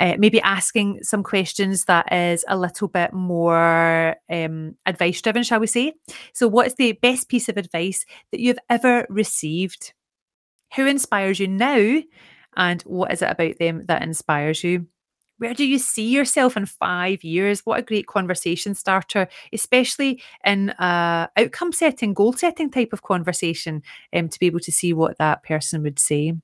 Uh, 0.00 0.14
maybe 0.18 0.40
asking 0.40 1.02
some 1.02 1.22
questions 1.22 1.84
that 1.84 2.10
is 2.12 2.44
a 2.48 2.56
little 2.56 2.88
bit 2.88 3.12
more 3.12 4.16
um, 4.30 4.74
advice 4.86 5.20
driven, 5.20 5.42
shall 5.42 5.60
we 5.60 5.66
say? 5.66 5.92
So, 6.32 6.48
what 6.48 6.66
is 6.66 6.74
the 6.74 6.92
best 6.92 7.28
piece 7.28 7.48
of 7.48 7.58
advice 7.58 8.06
that 8.30 8.40
you've 8.40 8.58
ever 8.70 9.06
received? 9.10 9.92
Who 10.76 10.86
inspires 10.86 11.38
you 11.38 11.48
now? 11.48 12.00
And 12.56 12.82
what 12.82 13.12
is 13.12 13.22
it 13.22 13.30
about 13.30 13.58
them 13.58 13.84
that 13.86 14.02
inspires 14.02 14.64
you? 14.64 14.86
Where 15.42 15.54
do 15.54 15.66
you 15.66 15.80
see 15.80 16.08
yourself 16.08 16.56
in 16.56 16.66
five 16.66 17.24
years? 17.24 17.66
What 17.66 17.80
a 17.80 17.82
great 17.82 18.06
conversation 18.06 18.76
starter, 18.76 19.26
especially 19.52 20.22
in 20.46 20.68
a 20.78 21.30
outcome 21.36 21.72
setting, 21.72 22.14
goal 22.14 22.32
setting 22.32 22.70
type 22.70 22.92
of 22.92 23.02
conversation, 23.02 23.82
um, 24.12 24.28
to 24.28 24.38
be 24.38 24.46
able 24.46 24.60
to 24.60 24.70
see 24.70 24.92
what 24.92 25.18
that 25.18 25.42
person 25.42 25.82
would 25.82 25.98
say. 25.98 26.34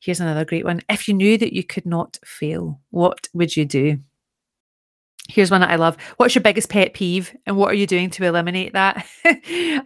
Here's 0.00 0.18
another 0.18 0.44
great 0.44 0.64
one. 0.64 0.80
If 0.88 1.06
you 1.06 1.14
knew 1.14 1.38
that 1.38 1.52
you 1.52 1.62
could 1.62 1.86
not 1.86 2.18
fail, 2.24 2.80
what 2.90 3.28
would 3.34 3.56
you 3.56 3.64
do? 3.64 4.00
Here's 5.28 5.50
one 5.50 5.62
that 5.62 5.70
I 5.70 5.76
love. 5.76 5.96
What's 6.18 6.34
your 6.34 6.42
biggest 6.42 6.68
pet 6.68 6.92
peeve 6.92 7.34
and 7.46 7.56
what 7.56 7.70
are 7.70 7.74
you 7.74 7.86
doing 7.86 8.10
to 8.10 8.24
eliminate 8.24 8.74
that? 8.74 9.06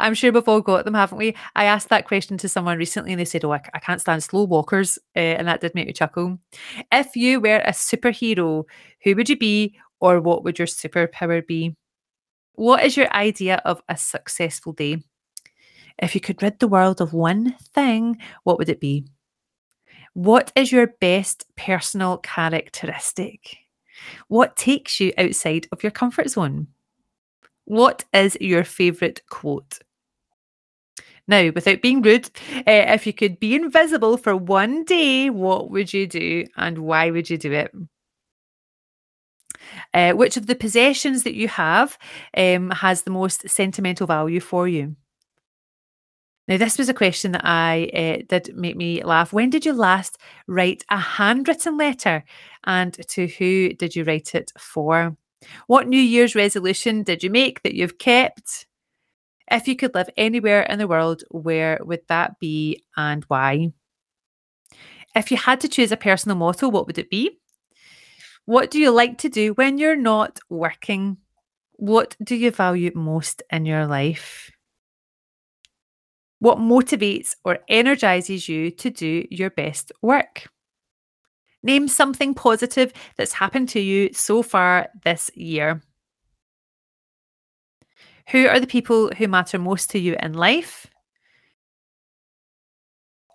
I'm 0.01 0.15
sure 0.15 0.33
we've 0.33 0.49
all 0.49 0.61
got 0.61 0.85
them, 0.85 0.95
haven't 0.95 1.17
we? 1.17 1.37
I 1.55 1.65
asked 1.65 1.91
that 1.91 2.09
question 2.09 2.37
to 2.39 2.49
someone 2.49 2.77
recently 2.77 3.13
and 3.13 3.21
they 3.21 3.25
said, 3.25 3.45
Oh, 3.45 3.53
I, 3.53 3.59
can't 3.59 4.01
stand 4.01 4.25
slow 4.25 4.45
walkers. 4.45 4.99
Uh, 5.15 5.21
and 5.21 5.47
that 5.47 5.61
did 5.61 5.77
make 5.77 5.87
me 5.87 5.93
chuckle. 5.93 6.39
If 6.91 7.15
you 7.15 7.41
were 7.41 7.59
a 7.59 7.71
superhero, 7.71 8.65
who 9.05 9.15
would 9.15 9.29
you 9.29 9.39
be 9.39 9.79
or 10.01 10.21
what 10.21 10.43
would 10.43 10.59
your 10.59 10.67
superpower 10.67 11.47
be? 11.47 11.77
What 12.55 12.83
is 12.83 12.97
your 12.97 13.13
idea 13.15 13.63
of 13.65 13.81
a 13.89 13.97
successful 13.97 14.73
day? 14.73 15.05
If 16.01 16.17
you 16.17 16.21
could 16.21 16.43
rid 16.43 16.59
the 16.59 16.67
world 16.67 17.01
of 17.01 17.13
one 17.13 17.55
thing, 17.75 18.19
what 18.43 18.59
would 18.59 18.69
it 18.69 18.81
be? 18.81 19.07
What 20.15 20.51
is 20.57 20.73
your 20.73 20.89
best 21.01 21.45
personal 21.57 22.19
characteristic? 22.19 23.57
What 24.29 24.57
takes 24.57 25.01
you 25.01 25.13
outside 25.19 25.67
of 25.73 25.83
your 25.83 25.93
comfort 25.93 26.31
zone? 26.31 26.69
What 27.65 28.05
is 28.13 28.37
your 28.41 28.65
favourite 28.65 29.23
quote? 29.29 29.79
Now, 31.27 31.51
without 31.55 31.83
being 31.83 32.01
rude, 32.01 32.31
uh, 32.57 32.63
if 32.67 33.07
you 33.07 33.13
could 33.13 33.39
be 33.39 33.55
invisible 33.55 34.17
for 34.17 34.35
one 34.35 34.85
day, 34.85 35.29
what 35.29 35.71
would 35.71 35.93
you 35.93 36.07
do 36.07 36.47
and 36.57 36.79
why 36.79 37.11
would 37.11 37.29
you 37.29 37.37
do 37.37 37.53
it? 37.53 37.71
Uh, 39.93 40.13
which 40.13 40.37
of 40.37 40.47
the 40.47 40.55
possessions 40.55 41.25
that 41.25 41.35
you 41.35 41.49
have 41.49 41.99
um, 42.37 42.71
has 42.71 43.03
the 43.03 43.11
most 43.11 43.49
sentimental 43.49 44.07
value 44.07 44.41
for 44.41 44.67
you? 44.67 44.97
Now, 46.49 46.57
this 46.57 46.79
was 46.79 46.89
a 46.89 46.95
question 46.95 47.33
that 47.33 47.45
I 47.45 47.91
uh, 47.95 48.23
did 48.27 48.57
make 48.57 48.75
me 48.75 49.05
laugh. 49.05 49.35
When 49.35 49.51
did 49.51 49.67
you 49.67 49.75
last 49.75 50.17
write 50.47 50.83
a 50.89 50.97
handwritten 50.97 51.77
letter? 51.77 52.25
And 52.65 52.95
to 53.09 53.27
who 53.27 53.75
did 53.75 53.95
you 53.95 54.03
write 54.05 54.35
it 54.35 54.51
for? 54.59 55.15
What 55.67 55.89
New 55.89 56.01
Year's 56.01 56.35
resolution 56.35 57.03
did 57.03 57.23
you 57.23 57.29
make 57.29 57.63
that 57.63 57.75
you've 57.75 57.99
kept? 57.99 58.67
If 59.51 59.69
you 59.69 59.77
could 59.77 59.95
live 59.95 60.09
anywhere 60.17 60.63
in 60.63 60.79
the 60.79 60.89
world, 60.89 61.23
where 61.31 61.79
would 61.83 62.03
that 62.09 62.39
be 62.41 62.83
and 62.97 63.25
why? 63.25 63.73
If 65.15 65.31
you 65.31 65.37
had 65.37 65.61
to 65.61 65.69
choose 65.69 65.93
a 65.93 65.97
personal 65.99 66.37
motto, 66.37 66.69
what 66.71 66.87
would 66.87 66.99
it 66.99 67.11
be? 67.11 67.39
What 68.47 68.71
do 68.71 68.79
you 68.79 68.91
like 68.91 69.19
to 69.19 69.29
do 69.29 69.53
when 69.53 69.77
you're 69.77 69.97
not 69.97 70.39
working? 70.49 71.19
What 71.73 72.17
do 72.23 72.35
you 72.35 72.51
value 72.51 72.91
most 72.95 73.43
in 73.51 73.67
your 73.67 73.87
life? 73.87 74.51
What 76.49 76.61
motivates 76.61 77.37
or 77.45 77.59
energizes 77.69 78.49
you 78.49 78.71
to 78.71 78.89
do 78.89 79.27
your 79.31 79.51
best 79.51 79.93
work? 80.01 80.49
Name 81.63 81.89
something 81.89 82.33
positive 82.33 82.91
that's 83.19 83.35
happened 83.35 83.69
to 83.69 83.81
you 83.81 84.15
so 84.15 84.43
far 84.43 84.89
this 85.05 85.31
year. 85.35 85.83
Who 88.31 88.47
are 88.47 88.59
the 88.59 88.67
people 88.67 89.11
who 89.19 89.29
matter 89.29 89.59
most 89.59 89.91
to 89.91 89.99
you 89.99 90.17
in 90.23 90.33
life? 90.33 90.87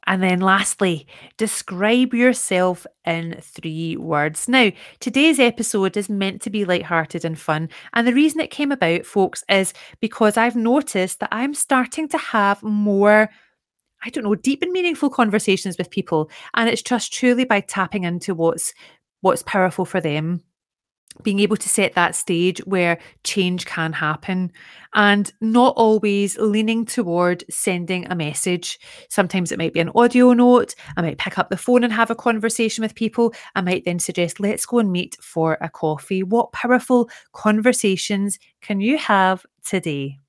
And 0.06 0.22
then 0.22 0.42
lastly, 0.42 1.08
describe 1.38 2.14
yourself 2.14 2.86
in 3.06 3.38
three 3.42 3.96
words. 3.98 4.48
Now, 4.48 4.72
today's 5.00 5.40
episode 5.40 5.96
is 5.98 6.10
meant 6.10 6.42
to 6.42 6.50
be 6.50 6.66
light-hearted 6.66 7.24
and 7.26 7.40
fun. 7.40 7.70
And 7.94 8.08
the 8.08 8.14
reason 8.14 8.42
it 8.42 8.52
came 8.52 8.72
about, 8.72 9.06
folks, 9.06 9.44
is 9.50 9.74
because 10.00 10.38
I've 10.38 10.56
noticed 10.56 11.20
that 11.20 11.30
I'm 11.32 11.54
starting 11.54 12.08
to 12.10 12.18
have 12.18 12.62
more 12.64 13.30
I 14.06 14.10
don't 14.10 14.26
know, 14.26 14.36
deep 14.36 14.62
and 14.62 14.74
meaningful 14.74 15.10
conversations 15.10 15.78
with 15.78 15.90
people. 15.90 16.30
And 16.56 16.70
it's 16.70 16.82
just 16.82 17.14
truly 17.14 17.46
by 17.46 17.62
tapping 17.62 18.04
into 18.04 18.36
what's 18.36 18.74
what's 19.22 19.44
powerful 19.44 19.86
for 19.86 20.02
them 20.02 20.44
being 21.22 21.40
able 21.40 21.58
to 21.58 21.70
set 21.70 21.94
that 21.94 22.16
stage 22.16 22.60
where 22.66 22.98
change 23.24 23.66
can 23.66 23.94
happen 23.94 24.52
and 24.96 25.32
not 25.42 25.74
always 25.78 26.38
leaning 26.38 26.86
toward 26.86 27.44
sending 27.50 28.06
a 28.08 28.16
message. 28.16 28.80
Sometimes 29.10 29.52
it 29.52 29.60
might 29.60 29.74
be 29.74 29.80
an 29.80 29.92
audio 29.96 30.34
note. 30.34 30.76
I 30.98 31.02
might 31.02 31.18
pick 31.18 31.38
up 31.38 31.50
the 31.50 31.58
phone 31.58 31.84
and 31.84 31.94
have 31.94 32.12
a 32.12 32.16
conversation 32.16 32.82
with 32.82 32.96
people. 32.96 33.34
I 33.56 33.62
might 33.62 33.86
then 33.86 34.00
suggest, 34.00 34.40
let's 34.40 34.66
go 34.66 34.80
and 34.80 34.92
meet 34.92 35.16
for 35.22 35.58
a 35.62 35.70
coffee. 35.70 36.24
What 36.24 36.52
powerful 36.52 37.10
conversations 37.34 38.40
can 38.62 38.82
you 38.82 38.98
have 38.98 39.46
today? 39.64 40.20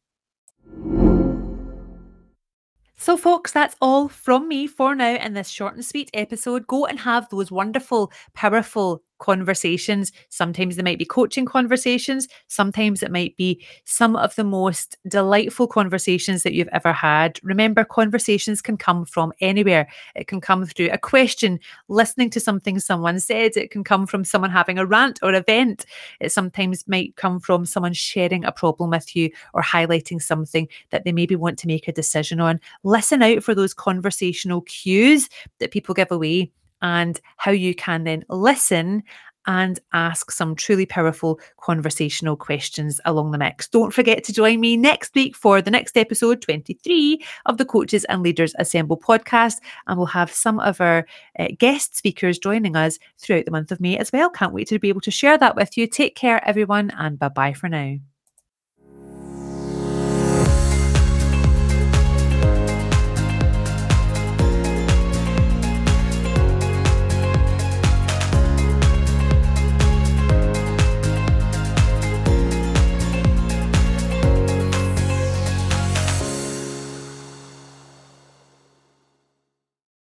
So, 2.97 3.19
folks, 3.19 3.53
that's 3.53 3.77
all 3.83 4.09
from 4.09 4.49
me 4.49 4.67
for 4.67 4.95
now 4.95 5.17
in 5.17 5.35
this 5.35 5.51
short 5.51 5.75
and 5.75 5.85
sweet 5.85 6.11
episode. 6.15 6.67
Go 6.67 6.87
and 6.87 6.99
have 6.99 7.29
those 7.29 7.51
wonderful, 7.51 8.11
powerful 8.33 9.03
conversations. 9.25 10.13
Sometimes 10.29 10.77
they 10.77 10.83
might 10.83 10.99
be 10.99 11.07
coaching 11.07 11.47
conversations. 11.47 12.29
Sometimes 12.49 13.03
it 13.03 13.11
might 13.11 13.35
be 13.39 13.65
some 13.85 14.17
of 14.17 14.35
the 14.35 14.45
most 14.45 14.99
delightful 15.09 15.67
conversations 15.67 16.43
that 16.43 16.53
you've 16.53 16.69
ever 16.73 16.93
had. 16.93 17.41
Remember, 17.43 17.85
conversations 17.85 18.61
can 18.61 18.77
come 18.77 19.07
from 19.07 19.33
anywhere. 19.41 19.89
It 20.15 20.27
can 20.27 20.43
come 20.43 20.67
through 20.67 20.91
a 20.91 20.99
question, 20.99 21.59
listening 21.89 22.29
to 22.31 22.41
something 22.41 22.79
someone 22.79 23.19
said. 23.19 23.57
It 23.57 23.71
can 23.71 23.83
come 23.83 24.07
from 24.07 24.25
someone 24.25 24.51
having 24.51 24.79
a 24.79 24.85
rant 24.85 25.21
or 25.23 25.33
event. 25.33 25.87
It 26.21 26.31
sometimes 26.31 26.87
might 26.87 27.17
come 27.17 27.41
from 27.41 27.65
someone 27.65 27.95
sharing 27.95 28.45
a 28.45 28.53
problem 28.53 28.91
with 28.91 29.17
you 29.17 29.31
or 29.55 29.63
highlighting 29.63 30.21
something 30.21 30.69
that 30.91 31.05
they 31.05 31.13
maybe 31.13 31.35
want 31.35 31.59
to 31.61 31.67
make 31.67 31.89
a 31.89 31.93
decision 31.93 32.41
on. 32.41 32.61
Listen 32.83 33.23
out 33.23 33.43
for 33.43 33.55
those 33.55 33.73
conversational 33.73 34.61
cues 34.61 35.31
that 35.61 35.71
people 35.71 35.95
give 35.95 36.13
away 36.13 36.53
and 36.85 37.19
how 37.39 37.51
you 37.51 37.75
can 37.75 38.05
then 38.05 38.23
listen 38.29 39.03
and 39.47 39.81
ask 39.93 40.31
some 40.31 40.55
truly 40.55 40.87
powerful 40.87 41.41
conversational 41.61 42.37
questions 42.37 43.01
along 43.05 43.31
the 43.31 43.39
mix. 43.39 43.69
Don't 43.69 43.93
forget 43.93 44.23
to 44.25 44.33
join 44.33 44.61
me 44.61 44.77
next 44.77 45.15
week 45.15 45.35
for 45.35 45.61
the 45.61 45.71
next 45.71 45.97
episode 45.97 46.41
23 46.43 47.23
of 47.47 47.59
the 47.59 47.65
Coaches 47.65 48.05
and 48.05 48.23
Leaders 48.23 48.55
Assemble 48.59 48.99
podcast. 48.99 49.57
And 49.87 49.99
we'll 49.99 50.07
have 50.07 50.31
some 50.31 50.61
of 50.61 50.81
our 50.81 51.07
uh, 51.39 51.49
guest 51.59 51.97
speakers 51.97 52.39
joining 52.39 52.77
us 52.77 52.99
throughout 53.19 53.45
the 53.47 53.51
month 53.51 53.73
of 53.73 53.81
May 53.81 53.99
as 53.99 54.13
well. 54.13 54.31
Can't 54.31 54.55
wait 54.55 54.69
to 54.69 54.79
be 54.79 54.89
able 54.89 55.03
to 55.03 55.11
share 55.11 55.39
that 55.39 55.57
with 55.57 55.77
you. 55.77 55.87
Take 55.87 56.17
care, 56.17 56.47
everyone, 56.47 56.91
and 56.97 57.19
bye 57.19 57.29
bye 57.29 57.55
for 57.55 57.69
now. 57.69 57.97